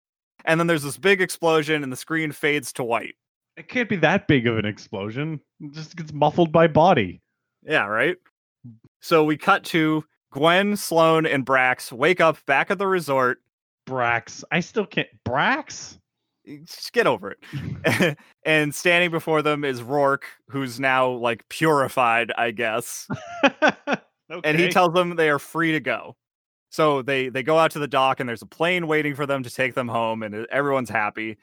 [0.47, 3.15] and then there's this big explosion and the screen fades to white.
[3.57, 5.39] it can't be that big of an explosion.
[5.59, 7.21] It just gets muffled by body.
[7.63, 8.15] Yeah, right?
[9.01, 13.39] So we cut to Gwen, Sloane, and Brax wake up back at the resort.
[13.87, 14.43] Brax.
[14.51, 15.07] I still can't.
[15.25, 15.97] Brax?
[16.45, 18.17] Just get over it.
[18.45, 23.07] and standing before them is Roarke, who's now like purified, I guess.
[23.43, 23.97] okay.
[24.43, 26.15] and he tells them they are free to go.
[26.77, 29.41] So they they go out to the dock and there's a plane waiting for them
[29.41, 31.37] to take them home and everyone's happy.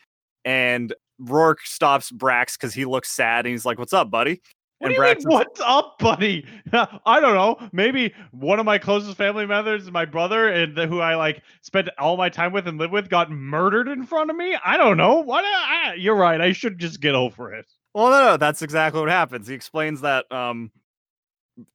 [0.44, 4.40] And Roarke stops Brax because he looks sad and he's like, "What's up, buddy?"
[4.78, 6.46] What and mean, Brax is- what's up, buddy?
[6.72, 7.68] I don't know.
[7.72, 11.88] Maybe one of my closest family members, my brother, and the, who I like spent
[11.98, 14.56] all my time with and live with, got murdered in front of me.
[14.64, 15.14] I don't know.
[15.16, 15.44] What?
[15.44, 16.40] I, you're right.
[16.40, 17.66] I should just get over it.
[17.92, 19.48] Well, no, no, that's exactly what happens.
[19.48, 20.70] He explains that um,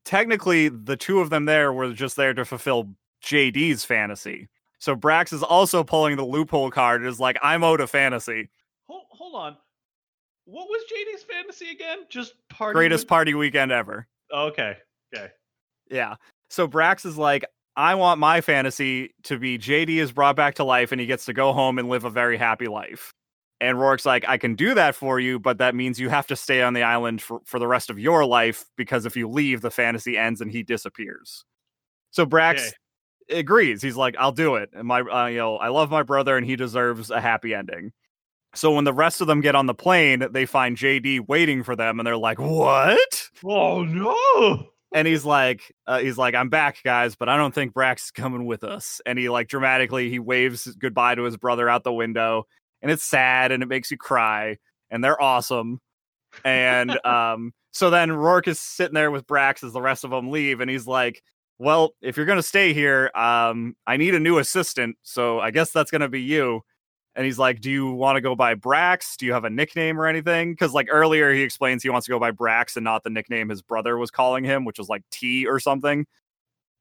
[0.06, 4.48] technically the two of them there were just there to fulfill JD's fantasy.
[4.80, 7.06] So Brax is also pulling the loophole card.
[7.06, 8.50] Is like, I'm owed a fantasy.
[8.88, 9.58] Hold, hold on.
[10.46, 12.00] What was JD's fantasy again?
[12.10, 12.76] Just party.
[12.76, 14.08] Greatest with- party weekend ever.
[14.34, 14.78] Okay.
[15.14, 15.30] Okay.
[15.90, 16.16] Yeah.
[16.50, 17.46] So Brax is like,
[17.76, 21.26] I want my fantasy to be JD is brought back to life and he gets
[21.26, 23.14] to go home and live a very happy life.
[23.62, 26.36] And Roarke's like, I can do that for you, but that means you have to
[26.36, 29.62] stay on the island for, for the rest of your life because if you leave,
[29.62, 31.44] the fantasy ends and he disappears.
[32.12, 32.70] So Brax Okay.
[33.30, 33.82] Agrees.
[33.82, 34.70] He's like, I'll do it.
[34.74, 37.92] And my, uh, you know, I love my brother and he deserves a happy ending.
[38.56, 41.76] So when the rest of them get on the plane, they find JD waiting for
[41.76, 43.30] them and they're like, What?
[43.46, 44.70] Oh no.
[44.92, 48.12] and he's like uh, he's like i'm back guys but i don't think brax is
[48.12, 51.94] coming with us and he like dramatically he waves goodbye to his brother out the
[51.94, 52.48] window
[52.82, 54.58] and it's sad and it makes you cry
[54.90, 55.80] and they're awesome
[56.44, 60.32] and um so then roarke is sitting there with brax as the rest of them
[60.32, 61.22] leave and he's like
[61.60, 65.72] well if you're gonna stay here um i need a new assistant so i guess
[65.72, 66.62] that's gonna be you
[67.16, 69.18] and he's like, "Do you want to go by Brax?
[69.18, 72.12] Do you have a nickname or anything?" Because like earlier, he explains he wants to
[72.12, 75.04] go by Brax and not the nickname his brother was calling him, which was like
[75.12, 76.06] T or something.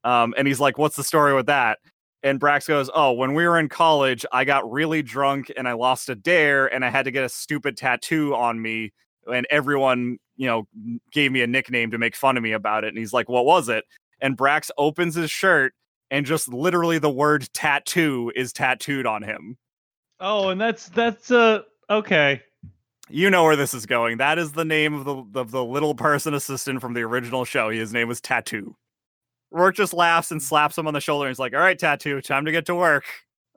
[0.03, 1.79] Um, and he's like, "What's the story with that?"
[2.23, 5.73] And Brax goes, "Oh, when we were in college, I got really drunk and I
[5.73, 8.91] lost a dare, and I had to get a stupid tattoo on me,
[9.31, 10.67] and everyone, you know,
[11.11, 13.45] gave me a nickname to make fun of me about it." And he's like, "What
[13.45, 13.85] was it?"
[14.21, 15.73] And Brax opens his shirt
[16.11, 19.57] and just literally the word tattoo is tattooed on him.
[20.19, 22.41] Oh, and that's that's uh okay.
[23.09, 24.17] You know where this is going.
[24.17, 27.69] That is the name of the of the little person assistant from the original show.
[27.69, 28.75] His name was Tattoo.
[29.53, 32.21] Roarke just laughs and slaps him on the shoulder and he's like, "All right, Tattoo,
[32.21, 33.05] time to get to work."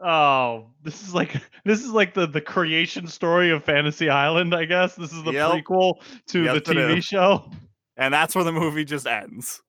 [0.03, 1.35] Oh, this is like
[1.65, 4.95] this is like the the creation story of Fantasy Island, I guess.
[4.95, 5.51] This is the Yep.
[5.65, 5.95] prequel
[6.29, 7.51] to Yes, the TV show.
[7.97, 9.61] And that's where the movie just ends.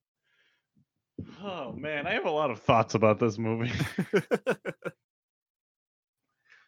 [1.44, 3.72] Oh man, I have a lot of thoughts about this movie.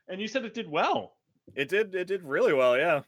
[0.07, 1.15] and you said it did well.
[1.55, 1.93] It did.
[1.95, 2.77] It did really well.
[2.77, 3.01] Yeah.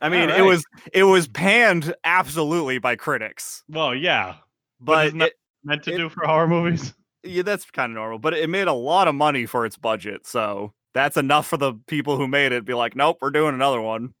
[0.00, 4.34] I mean, it was it was panned absolutely by critics, Well, yeah.
[4.80, 6.92] but isn't it, Meant to it- do for horror movies.
[7.22, 8.18] yeah, that's kind of normal.
[8.18, 11.74] But it made a lot of money for its budget, so that's enough for the
[11.86, 12.56] people who made it.
[12.56, 14.12] to Be like, nope, we're doing another one.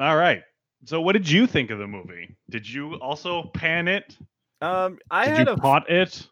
[0.00, 0.42] All right.
[0.86, 2.36] So what did you think of the movie?
[2.48, 4.16] Did you also pan it?
[4.62, 6.26] Um, I Did had you a pot it?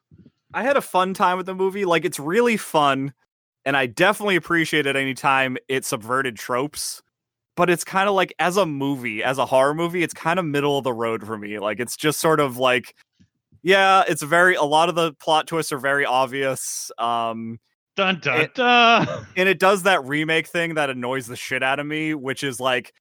[0.54, 1.84] I had a fun time with the movie.
[1.84, 3.12] Like, it's really fun,
[3.64, 7.02] and I definitely appreciate it anytime it subverted tropes.
[7.56, 10.44] But it's kind of like as a movie, as a horror movie, it's kind of
[10.44, 11.58] middle of the road for me.
[11.58, 12.94] Like, it's just sort of like,
[13.62, 14.54] yeah, it's very.
[14.54, 16.90] A lot of the plot twists are very obvious.
[16.98, 17.58] Um,
[17.96, 19.08] Dun dun It- dun.
[19.36, 22.58] and it does that remake thing that annoys the shit out of me, which is
[22.60, 22.92] like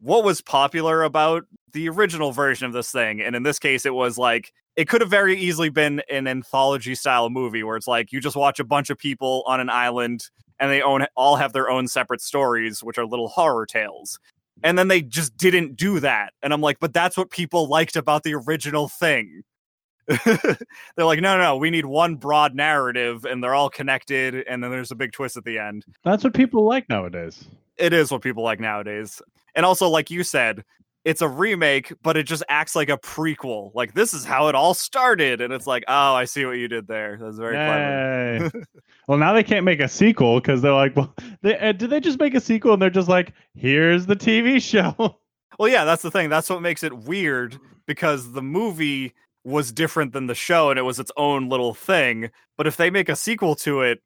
[0.00, 3.20] what was popular about the original version of this thing.
[3.20, 6.94] And in this case, it was like it could have very easily been an anthology
[6.94, 10.28] style movie where it's like you just watch a bunch of people on an island
[10.60, 14.18] and they own all have their own separate stories, which are little horror tales.
[14.62, 16.32] And then they just didn't do that.
[16.42, 19.42] And I'm like, but that's what people liked about the original thing.
[20.06, 20.56] they're
[20.96, 24.44] like, no, no, no, we need one broad narrative and they're all connected.
[24.48, 27.46] And then there's a big twist at the end That's what people like nowadays.
[27.78, 29.20] It is what people like nowadays.
[29.54, 30.64] And also, like you said,
[31.04, 33.70] it's a remake, but it just acts like a prequel.
[33.74, 36.68] Like this is how it all started, and it's like, oh, I see what you
[36.68, 37.18] did there.
[37.20, 38.64] That's very clever.
[39.08, 41.98] Well, now they can't make a sequel because they're like, well, they, uh, did they
[41.98, 45.16] just make a sequel and they're just like, here's the TV show?
[45.58, 46.28] Well, yeah, that's the thing.
[46.28, 49.12] That's what makes it weird because the movie
[49.42, 52.30] was different than the show, and it was its own little thing.
[52.56, 54.00] But if they make a sequel to it,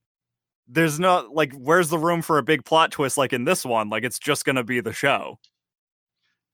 [0.69, 3.89] there's not like, where's the room for a big plot twist like in this one?
[3.89, 5.39] Like, it's just gonna be the show.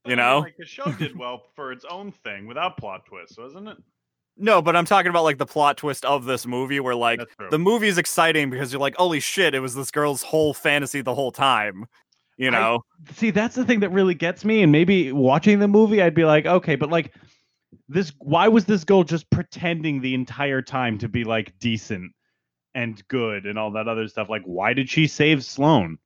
[0.05, 0.39] You know?
[0.39, 3.77] like the show did well for its own thing without plot twists, wasn't it?
[4.37, 7.19] No, but I'm talking about like the plot twist of this movie where like
[7.51, 11.01] the movie is exciting because you're like, holy shit, it was this girl's whole fantasy
[11.01, 11.85] the whole time.
[12.37, 12.83] You I- know?
[13.13, 14.63] See, that's the thing that really gets me.
[14.63, 17.13] And maybe watching the movie, I'd be like, okay, but like
[17.89, 22.13] this, why was this girl just pretending the entire time to be like decent
[22.79, 24.29] and good and all that other stuff?
[24.29, 25.97] Like, why did she save Sloane?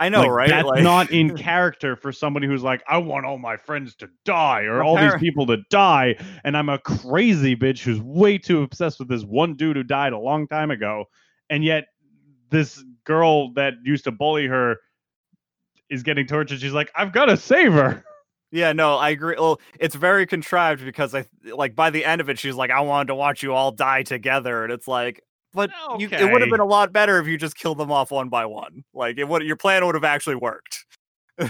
[0.00, 0.48] I know, Like, right?
[0.48, 4.08] That's Like- not in character for somebody who's like, I want all my friends to
[4.24, 8.62] die or all these people to die, and I'm a crazy bitch who's way too
[8.62, 11.06] obsessed with this one dude who died a long time ago,
[11.50, 11.86] and yet
[12.50, 14.76] this girl that used to bully her
[15.90, 16.60] is getting tortured.
[16.60, 18.04] She's like, I've got to save her.
[18.50, 19.34] Yeah, no, I agree.
[19.38, 22.80] Well, it's very contrived because I like by the end of it, she's like, I
[22.80, 25.22] wanted to watch you all die together, and it's like,
[25.54, 28.10] but you, it would have been a lot better if you just killed them off
[28.10, 28.84] one by one.
[28.92, 30.84] Like it would, your plan would have actually worked.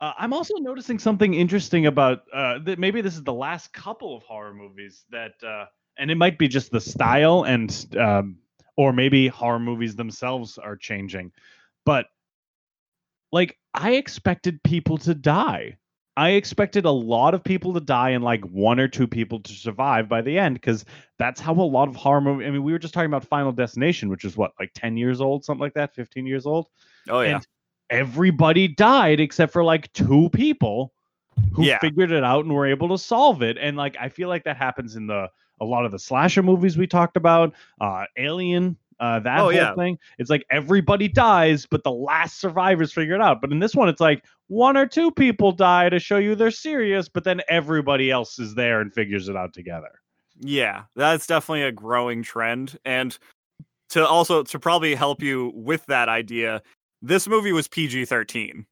[0.00, 2.78] Uh, I'm also noticing something interesting about uh, that.
[2.78, 5.66] Maybe this is the last couple of horror movies that, uh,
[5.98, 8.36] and it might be just the style, and um,
[8.76, 11.32] or maybe horror movies themselves are changing.
[11.84, 12.06] But
[13.30, 15.76] like, I expected people to die.
[16.16, 19.52] I expected a lot of people to die and like one or two people to
[19.52, 20.84] survive by the end because
[21.18, 22.46] that's how a lot of horror movies.
[22.46, 25.20] I mean, we were just talking about Final Destination, which is what like ten years
[25.20, 26.68] old, something like that, fifteen years old
[27.08, 27.46] oh yeah, and
[27.90, 30.92] everybody died except for like two people
[31.52, 31.78] who Yeah.
[31.78, 34.56] figured it out and were able to solve it and like i feel like that
[34.56, 35.28] happens in the
[35.60, 39.52] a lot of the slasher movies we talked about uh alien uh that Oh, whole
[39.52, 39.74] yeah.
[39.74, 43.74] thing it's like everybody dies but the last survivors figure it out but in this
[43.74, 47.40] one it's like one or two people die to show you they're serious but then
[47.48, 50.00] everybody else is there and figures it out together
[50.42, 52.78] Yeah, that's definitely a growing trend.
[52.84, 53.16] And
[53.90, 56.62] to also to probably help you with that idea,
[57.02, 58.64] this movie was PG thirteen.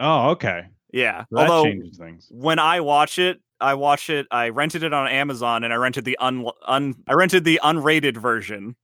[0.00, 1.24] oh okay Yeah.
[1.30, 4.26] that Although changes things when I watch it, I watched it.
[4.30, 8.16] I rented it on Amazon, and I rented the un, un I rented the unrated
[8.16, 8.76] version,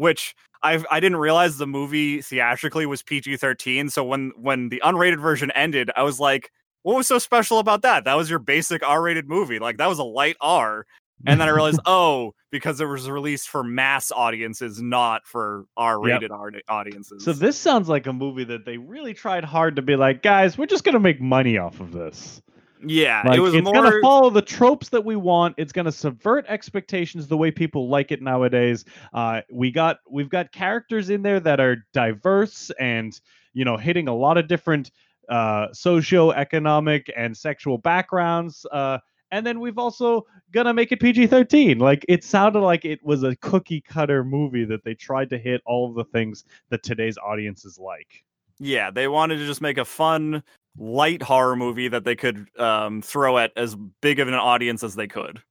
[0.00, 3.90] which I I didn't realize the movie theatrically was PG thirteen.
[3.90, 6.50] So when when the unrated version ended, I was like,
[6.82, 8.04] "What was so special about that?
[8.04, 9.58] That was your basic R rated movie.
[9.58, 10.86] Like that was a light R."
[11.26, 16.00] And then I realized, oh, because it was released for mass audiences, not for R
[16.00, 16.30] rated
[16.68, 17.22] audiences.
[17.22, 20.56] So this sounds like a movie that they really tried hard to be like, guys,
[20.56, 22.40] we're just gonna make money off of this.
[22.86, 23.74] Yeah, Like, it was it's more.
[23.74, 25.54] gonna follow the tropes that we want.
[25.58, 28.84] It's gonna subvert expectations the way people like it nowadays.
[29.12, 33.18] Uh, we got we've got characters in there that are diverse and
[33.52, 34.90] you know hitting a lot of different
[35.28, 38.66] uh, socio-economic and sexual backgrounds.
[38.72, 38.98] Uh,
[39.32, 41.78] and then we've also gonna make it PG-13.
[41.80, 45.60] Like it sounded like it was a cookie cutter movie that they tried to hit
[45.66, 48.24] all of the things that today's audiences like.
[48.58, 50.42] Yeah, they wanted to just make a fun,
[50.78, 54.94] light horror movie that they could um, throw at as big of an audience as
[54.94, 55.42] they could.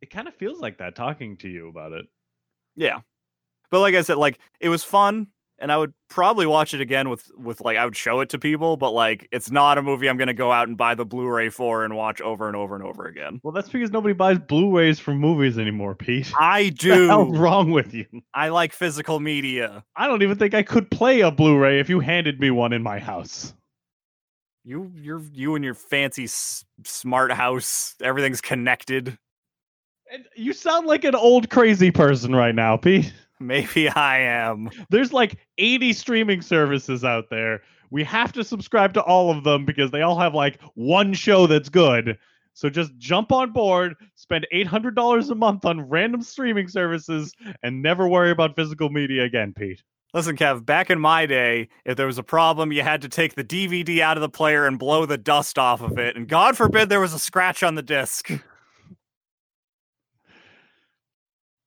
[0.00, 2.06] It kind of feels like that talking to you about it.
[2.76, 3.00] Yeah,
[3.70, 5.28] but like I said, like it was fun,
[5.58, 8.38] and I would probably watch it again with with like I would show it to
[8.38, 8.76] people.
[8.76, 11.84] But like, it's not a movie I'm gonna go out and buy the Blu-ray for
[11.84, 13.40] and watch over and over and over again.
[13.42, 16.30] Well, that's because nobody buys Blu-rays for movies anymore, Pete.
[16.38, 17.38] I What the hell's do.
[17.38, 18.04] wrong with you?
[18.34, 19.82] I like physical media.
[19.96, 22.82] I don't even think I could play a Blu-ray if you handed me one in
[22.82, 23.54] my house.
[24.66, 27.94] You, you're you and your fancy s- smart house.
[28.02, 29.16] Everything's connected.
[30.12, 33.14] And you sound like an old crazy person right now, Pete.
[33.40, 34.68] Maybe I am.
[34.90, 37.62] There's like 80 streaming services out there.
[37.90, 41.46] We have to subscribe to all of them because they all have like one show
[41.46, 42.18] that's good.
[42.52, 48.08] So just jump on board, spend $800 a month on random streaming services, and never
[48.08, 49.84] worry about physical media again, Pete.
[50.16, 53.34] Listen, Kev, back in my day, if there was a problem, you had to take
[53.34, 56.16] the DVD out of the player and blow the dust off of it.
[56.16, 58.30] And God forbid there was a scratch on the disc.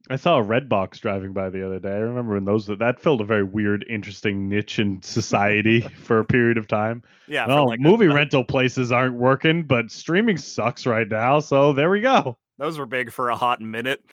[0.10, 1.92] I saw a red box driving by the other day.
[1.92, 6.26] I remember when those that filled a very weird, interesting niche in society for a
[6.26, 7.04] period of time.
[7.28, 11.40] Yeah, Well, like movie a- rental places aren't working, but streaming sucks right now.
[11.40, 12.36] So there we go.
[12.58, 14.04] Those were big for a hot minute.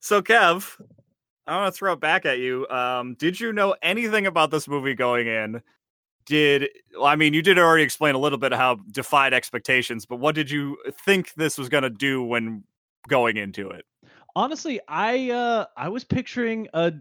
[0.00, 0.78] so, Kev,
[1.46, 2.68] I want to throw it back at you.
[2.68, 5.62] Um, did you know anything about this movie going in?
[6.24, 10.16] Did well, I mean you did already explain a little bit how defied expectations, but
[10.16, 12.62] what did you think this was going to do when
[13.08, 13.84] going into it?
[14.36, 16.92] Honestly, I uh I was picturing a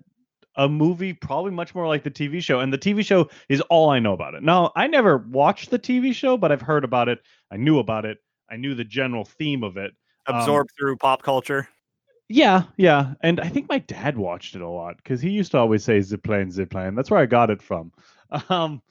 [0.56, 3.90] a movie probably much more like the TV show, and the TV show is all
[3.90, 4.44] I know about it.
[4.44, 7.20] Now, I never watched the TV show, but I've heard about it.
[7.52, 8.18] I knew about it.
[8.50, 9.94] I knew the general theme of it.
[10.28, 11.70] Um, Absorbed through pop culture.
[12.34, 15.58] Yeah, yeah, and I think my dad watched it a lot because he used to
[15.58, 17.92] always say "zip plane, zip plane." That's where I got it from.
[18.48, 18.82] Um,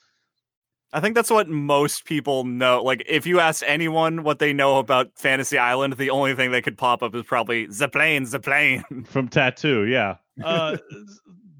[0.92, 2.82] I think that's what most people know.
[2.82, 6.60] Like, if you ask anyone what they know about Fantasy Island, the only thing they
[6.60, 8.84] could pop up is probably the plane, the plane.
[9.06, 10.16] from Tattoo, yeah.
[10.44, 10.78] Uh,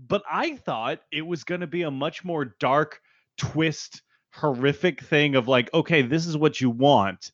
[0.09, 3.01] but I thought it was going to be a much more dark
[3.37, 4.03] twist,
[4.33, 7.31] horrific thing of like, okay, this is what you want,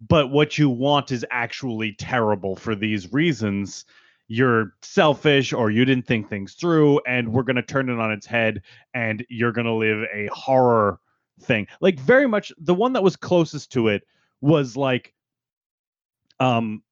[0.00, 3.84] but what you want is actually terrible for these reasons.
[4.28, 8.12] You're selfish or you didn't think things through, and we're going to turn it on
[8.12, 8.62] its head,
[8.94, 11.00] and you're going to live a horror
[11.40, 11.66] thing.
[11.80, 14.02] Like, very much the one that was closest to it
[14.40, 15.14] was like,
[16.40, 16.82] um,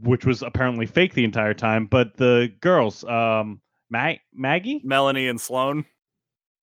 [0.00, 1.86] which was apparently fake the entire time.
[1.86, 3.60] But the girls, um,
[3.90, 5.84] Mag- Maggie, Melanie and Sloane.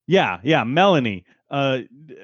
[0.07, 1.80] yeah, yeah, Melanie, uh,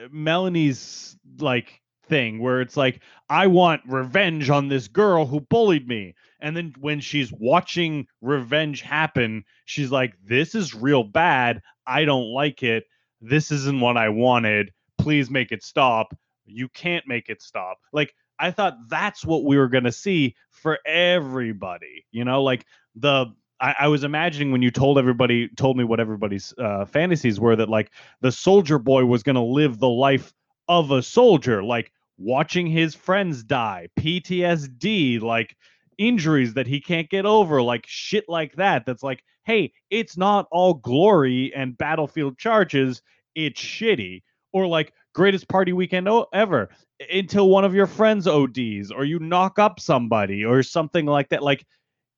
[0.09, 6.15] Melanie's like thing where it's like I want revenge on this girl who bullied me,
[6.39, 11.61] and then when she's watching revenge happen, she's like, "This is real bad.
[11.85, 12.85] I don't like it.
[13.21, 14.71] This isn't what I wanted.
[14.97, 16.15] Please make it stop.
[16.45, 20.79] You can't make it stop." Like I thought that's what we were gonna see for
[20.85, 22.05] everybody.
[22.11, 26.53] You know, like the I, was imagining when you told everybody told me what everybody's
[26.57, 30.33] uh, fantasies were that like the soldier boy was gonna live the life
[30.67, 35.55] of a soldier, like watching his friends die, PTSD, like
[35.97, 38.85] injuries that he can't get over, like shit like that.
[38.85, 43.01] That's like, hey, it's not all glory and battlefield charges.
[43.35, 44.23] It's shitty.
[44.51, 46.69] Or like greatest party weekend ever
[47.11, 51.41] until one of your friends ODs or you knock up somebody or something like that.
[51.41, 51.65] Like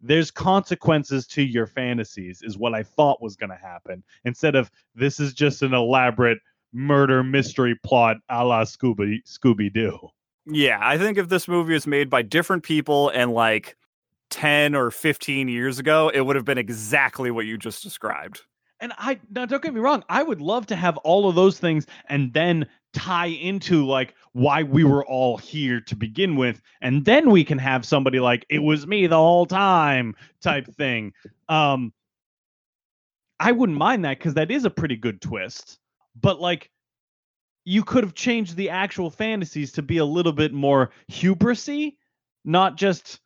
[0.02, 4.70] there's consequences to your fantasies is what I thought was going to happen instead of
[4.93, 6.39] this is just an elaborate
[6.76, 9.98] murder mystery plot a la Scooby Scooby Doo.
[10.46, 13.76] Yeah, I think if this movie was made by different people and like
[14.30, 18.42] 10 or 15 years ago, it would have been exactly what you just described.
[18.80, 21.58] And I now don't get me wrong, I would love to have all of those
[21.58, 27.04] things and then tie into like why we were all here to begin with and
[27.04, 31.14] then we can have somebody like it was me the whole time type thing.
[31.50, 31.94] Um
[33.40, 35.80] I wouldn't mind that cuz that is a pretty good twist.
[36.20, 36.70] But like
[37.66, 41.97] you could have changed the actual fantasies to be a little bit more hubrisy,
[42.43, 43.20] not just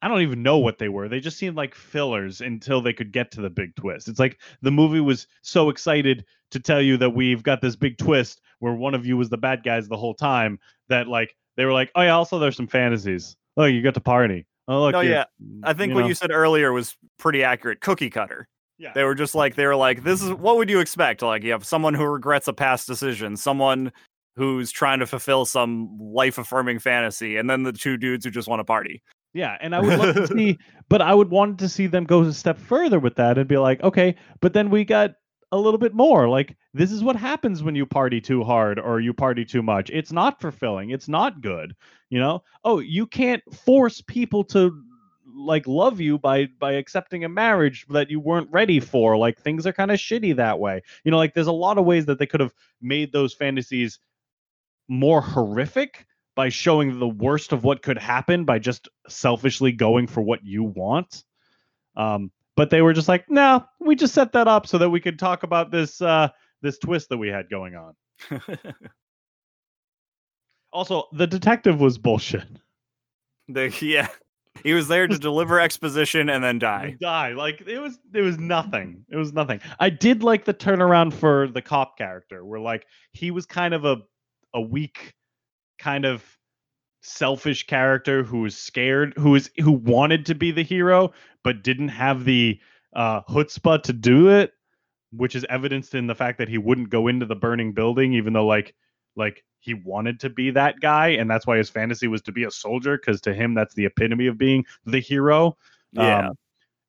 [0.00, 1.08] I don't even know what they were.
[1.08, 4.06] They just seemed like fillers until they could get to the big twist.
[4.06, 7.98] It's like the movie was so excited to tell you that we've got this big
[7.98, 11.64] twist where one of you was the bad guys the whole time that like they
[11.64, 13.36] were like, oh yeah, also there's some fantasies.
[13.56, 14.46] Oh, you got to party.
[14.68, 15.24] Oh look, No, yeah.
[15.42, 16.06] Mm, I think what know.
[16.06, 17.80] you said earlier was pretty accurate.
[17.80, 18.46] Cookie cutter.
[18.78, 18.92] Yeah.
[18.94, 21.22] They were just like they were like, this is what would you expect?
[21.22, 23.92] Like you have someone who regrets a past decision, someone
[24.36, 28.48] who's trying to fulfill some life affirming fantasy, and then the two dudes who just
[28.48, 29.02] want to party.
[29.34, 30.58] Yeah, and I would love to see,
[30.88, 33.58] but I would want to see them go a step further with that and be
[33.58, 35.12] like, okay, but then we got
[35.52, 36.28] a little bit more.
[36.28, 39.90] Like, this is what happens when you party too hard or you party too much.
[39.90, 40.90] It's not fulfilling.
[40.90, 41.74] It's not good.
[42.10, 42.42] You know?
[42.64, 44.82] Oh, you can't force people to
[45.38, 49.16] like love you by by accepting a marriage that you weren't ready for.
[49.16, 50.82] Like things are kind of shitty that way.
[51.04, 53.98] You know, like there's a lot of ways that they could have made those fantasies
[54.88, 60.20] more horrific by showing the worst of what could happen by just selfishly going for
[60.20, 61.24] what you want.
[61.96, 65.00] Um, but they were just like, no, we just set that up so that we
[65.00, 66.28] could talk about this uh,
[66.62, 67.94] this twist that we had going on.
[70.72, 72.46] Also, the detective was bullshit.
[73.48, 74.08] They, yeah.
[74.62, 76.96] He was there to deliver exposition and then die.
[77.00, 79.04] Die like it was it was nothing.
[79.10, 79.60] It was nothing.
[79.78, 83.84] I did like the turnaround for the cop character, where like he was kind of
[83.84, 83.98] a
[84.54, 85.14] a weak,
[85.78, 86.24] kind of
[87.02, 91.12] selfish character who was scared, who was who wanted to be the hero
[91.44, 92.58] but didn't have the
[92.94, 94.52] uh, chutzpah to do it,
[95.12, 98.32] which is evidenced in the fact that he wouldn't go into the burning building, even
[98.32, 98.74] though like
[99.18, 102.44] like he wanted to be that guy, and that's why his fantasy was to be
[102.44, 105.56] a soldier, because to him that's the epitome of being the hero.
[105.92, 106.28] Yeah.
[106.28, 106.38] Um,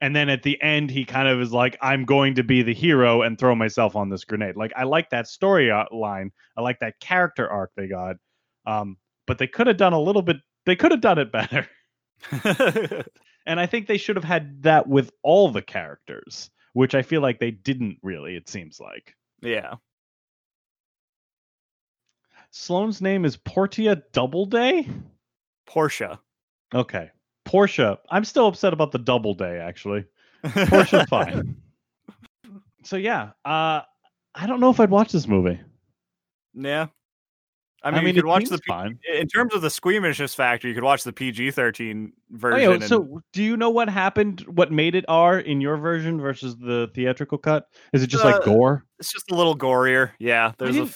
[0.02, 2.74] and then at the end, he kind of is like, I'm going to be the
[2.74, 4.56] hero and throw myself on this grenade.
[4.56, 6.32] Like, I like that story uh, line.
[6.56, 8.16] I like that character arc they got.
[8.66, 8.96] Um,
[9.28, 11.68] but they could have done a little bit, they could have done it better.
[13.50, 17.22] And I think they should have had that with all the characters, which I feel
[17.22, 19.16] like they didn't really, it seems like.
[19.42, 19.76] yeah.
[22.52, 24.88] Sloane's name is Portia Doubleday?
[25.68, 26.20] Portia.
[26.74, 27.10] Okay.
[27.46, 28.00] Portia.
[28.10, 30.06] I'm still upset about the Doubleday, actually.
[30.68, 31.56] Portia's fine.
[32.84, 33.32] So, yeah.
[33.46, 33.82] Uh,
[34.36, 35.60] I don't know if I'd watch this movie.
[36.54, 36.88] Yeah.
[37.82, 39.00] I I mean, mean, you could watch the P- fine.
[39.16, 42.60] in terms of the squeamishness factor, you could watch the PG thirteen version.
[42.70, 44.42] yeah, and- so, do you know what happened?
[44.50, 47.68] What made it R in your version versus the theatrical cut?
[47.94, 48.84] Is it just like Uh, gore?
[49.00, 50.12] it's just a little gorier.
[50.20, 50.90] Yeah, there's a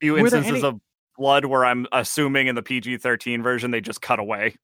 [0.00, 0.80] few instances any- of
[1.18, 4.54] blood where I'm assuming in the PG thirteen version they just cut away.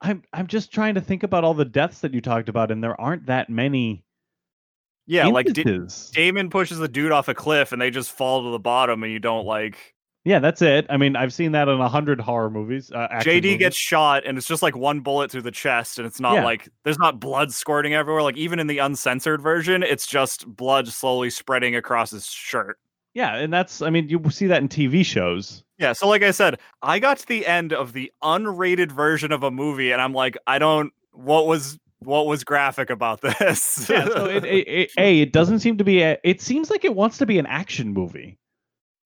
[0.00, 2.82] I'm I'm just trying to think about all the deaths that you talked about, and
[2.82, 4.04] there aren't that many.
[5.06, 6.10] Yeah, like Da- instances.
[6.14, 9.12] Damon pushes the dude off a cliff and they just fall to the bottom, and
[9.12, 9.94] you don't like.
[10.24, 10.86] yeah, that's it.
[10.88, 12.92] I mean, I've seen that in a hundred horror movies.
[12.92, 13.56] Uh, JD movies.
[13.58, 16.44] gets shot and it's just like one bullet through the chest, and it's not Yeah.
[16.44, 18.22] like there's not blood squirting everywhere.
[18.22, 22.78] Like even in the uncensored version, it's just blood slowly spreading across his shirt.
[23.14, 25.62] Yeah, and that's I mean, you see that in TV shows.
[25.78, 29.42] Yeah, so like I said, I got to the end of the unrated version of
[29.42, 30.92] a movie, and I'm like, I don't.
[31.12, 33.88] What was what was graphic about this?
[33.90, 36.02] Yeah, so it, it, it, a it doesn't seem to be.
[36.02, 38.38] A, it seems like it wants to be an action movie,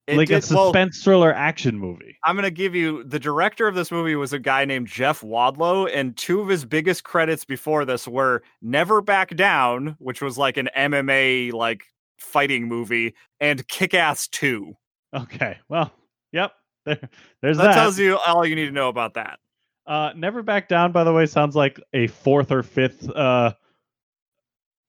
[0.07, 2.17] It like a did- well, suspense thriller action movie.
[2.25, 5.91] I'm gonna give you the director of this movie was a guy named Jeff Wadlow,
[5.93, 10.57] and two of his biggest credits before this were Never Back Down, which was like
[10.59, 11.85] an MMA like
[12.19, 14.75] fighting movie, and Kick Ass Two.
[15.14, 15.93] Okay, well,
[16.33, 16.53] yep.
[16.85, 17.01] There,
[17.43, 17.75] there's That, that.
[17.75, 19.39] tells you all you need to know about that.
[19.87, 23.53] Uh, Never Back Down, by the way, sounds like a fourth or fifth uh,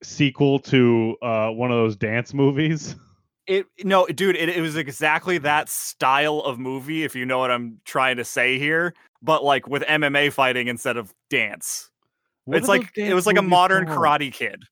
[0.04, 2.96] sequel to uh, one of those dance movies.
[3.48, 7.50] It no, dude, it, it was exactly that style of movie, if you know what
[7.50, 11.90] I'm trying to say here, but like with MMA fighting instead of dance.
[12.44, 14.00] What it's like it was like a modern called?
[14.00, 14.64] Karate Kid.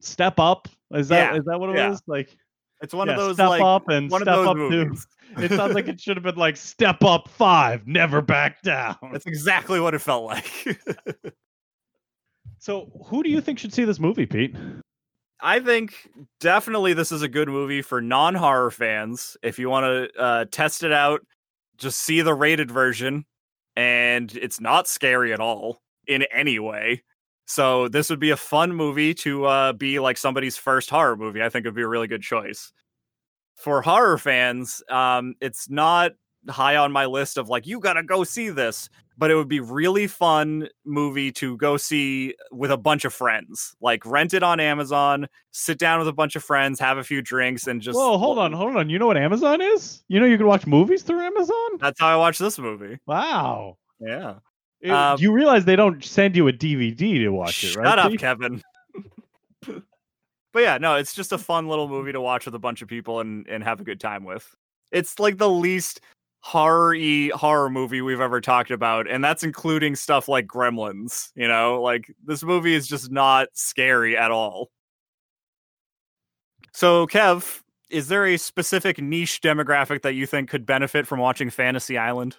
[0.00, 0.66] Step Up.
[0.94, 1.90] Is that Yeah, is that what it yeah.
[1.90, 2.02] was?
[2.06, 2.36] Like
[2.82, 5.06] It's one yeah, of those Step like Up and one Step of those Up movies.
[5.06, 5.12] Two.
[5.42, 8.96] It sounds like it should have been like Step Up Five, Never Back Down.
[9.12, 10.50] That's exactly what it felt like.
[12.58, 14.56] So, who do you think should see this movie, Pete?
[15.40, 15.94] I think
[16.40, 19.36] definitely this is a good movie for non horror fans.
[19.42, 21.24] If you want to uh, test it out,
[21.76, 23.24] just see the rated version,
[23.76, 27.04] and it's not scary at all in any way.
[27.46, 31.42] So this would be a fun movie to uh, be like somebody's first horror movie.
[31.42, 32.72] I think it would be a really good choice.
[33.54, 36.12] For horror fans, um, it's not
[36.48, 39.60] high on my list of like you gotta go see this, but it would be
[39.60, 43.74] really fun movie to go see with a bunch of friends.
[43.80, 47.22] Like rent it on Amazon, sit down with a bunch of friends, have a few
[47.22, 48.90] drinks, and just Whoa, hold on, hold on.
[48.90, 50.02] You know what Amazon is?
[50.08, 51.78] You know you can watch movies through Amazon?
[51.78, 52.98] That's how I watch this movie.
[53.06, 53.78] Wow.
[54.00, 54.34] Yeah.
[54.80, 57.86] It- Um, you realize they don't send you a DVD to watch it, right?
[57.86, 58.62] Shut up, Kevin.
[59.62, 62.88] but yeah, no, it's just a fun little movie to watch with a bunch of
[62.88, 64.54] people and and have a good time with.
[64.92, 66.00] It's like the least
[66.40, 66.94] horror
[67.34, 71.30] horror movie we've ever talked about, and that's including stuff like Gremlins.
[71.34, 74.70] You know, like this movie is just not scary at all.
[76.72, 81.48] So, Kev, is there a specific niche demographic that you think could benefit from watching
[81.50, 82.36] Fantasy Island?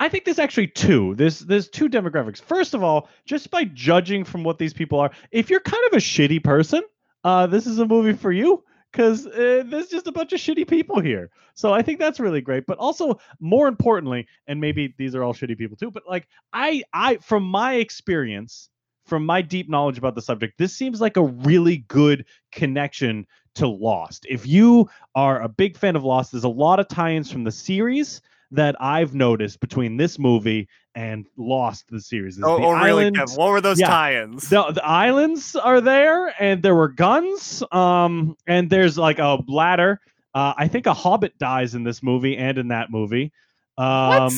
[0.00, 1.14] I think there's actually two.
[1.14, 2.40] There's there's two demographics.
[2.40, 5.92] First of all, just by judging from what these people are, if you're kind of
[5.92, 6.82] a shitty person,
[7.22, 10.66] uh, this is a movie for you because uh, there's just a bunch of shitty
[10.66, 11.30] people here.
[11.54, 12.64] So I think that's really great.
[12.66, 16.82] But also, more importantly, and maybe these are all shitty people too, but like I
[16.94, 18.70] I from my experience,
[19.04, 23.26] from my deep knowledge about the subject, this seems like a really good connection
[23.56, 24.26] to Lost.
[24.30, 27.50] If you are a big fan of Lost, there's a lot of tie-ins from the
[27.50, 28.22] series
[28.52, 32.38] that I've noticed between this movie and Lost, the series.
[32.42, 33.10] oh, the oh really?
[33.10, 33.36] Kev?
[33.38, 34.48] What were those yeah, tie-ins?
[34.48, 37.62] The, the islands are there, and there were guns.
[37.70, 40.00] Um, and there's like a ladder.
[40.34, 43.32] Uh, I think a hobbit dies in this movie and in that movie.
[43.78, 43.86] Um,
[44.22, 44.32] what?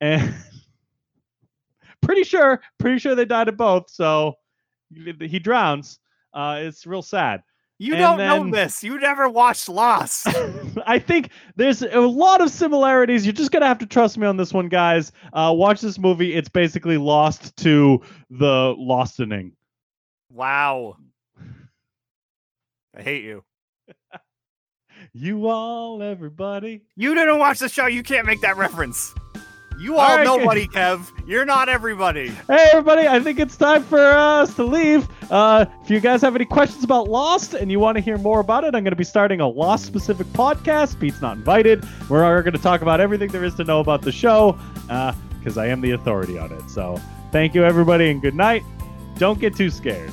[0.00, 0.34] and
[2.02, 3.90] pretty sure, pretty sure they died at both.
[3.90, 4.34] So
[5.20, 5.98] he drowns.
[6.32, 7.42] Uh, it's real sad.
[7.80, 8.84] You and don't then, know this.
[8.84, 10.28] You never watched Lost.
[10.86, 13.24] I think there's a lot of similarities.
[13.24, 15.12] You're just gonna have to trust me on this one, guys.
[15.32, 16.34] Uh, watch this movie.
[16.34, 19.52] It's basically Lost to the Lostening.
[20.30, 20.98] Wow.
[22.94, 23.44] I hate you.
[25.14, 26.82] you all, everybody.
[26.96, 27.86] You didn't watch the show.
[27.86, 29.14] You can't make that reference.
[29.80, 31.10] You all, all right, nobody, Kev.
[31.26, 32.28] You're not everybody.
[32.28, 33.08] Hey, everybody.
[33.08, 35.08] I think it's time for us to leave.
[35.30, 38.40] Uh, if you guys have any questions about Lost and you want to hear more
[38.40, 41.00] about it, I'm going to be starting a Lost specific podcast.
[41.00, 41.82] Pete's not invited.
[42.10, 45.62] We're going to talk about everything there is to know about the show because uh,
[45.62, 46.68] I am the authority on it.
[46.68, 47.00] So
[47.32, 48.62] thank you, everybody, and good night.
[49.16, 50.12] Don't get too scared.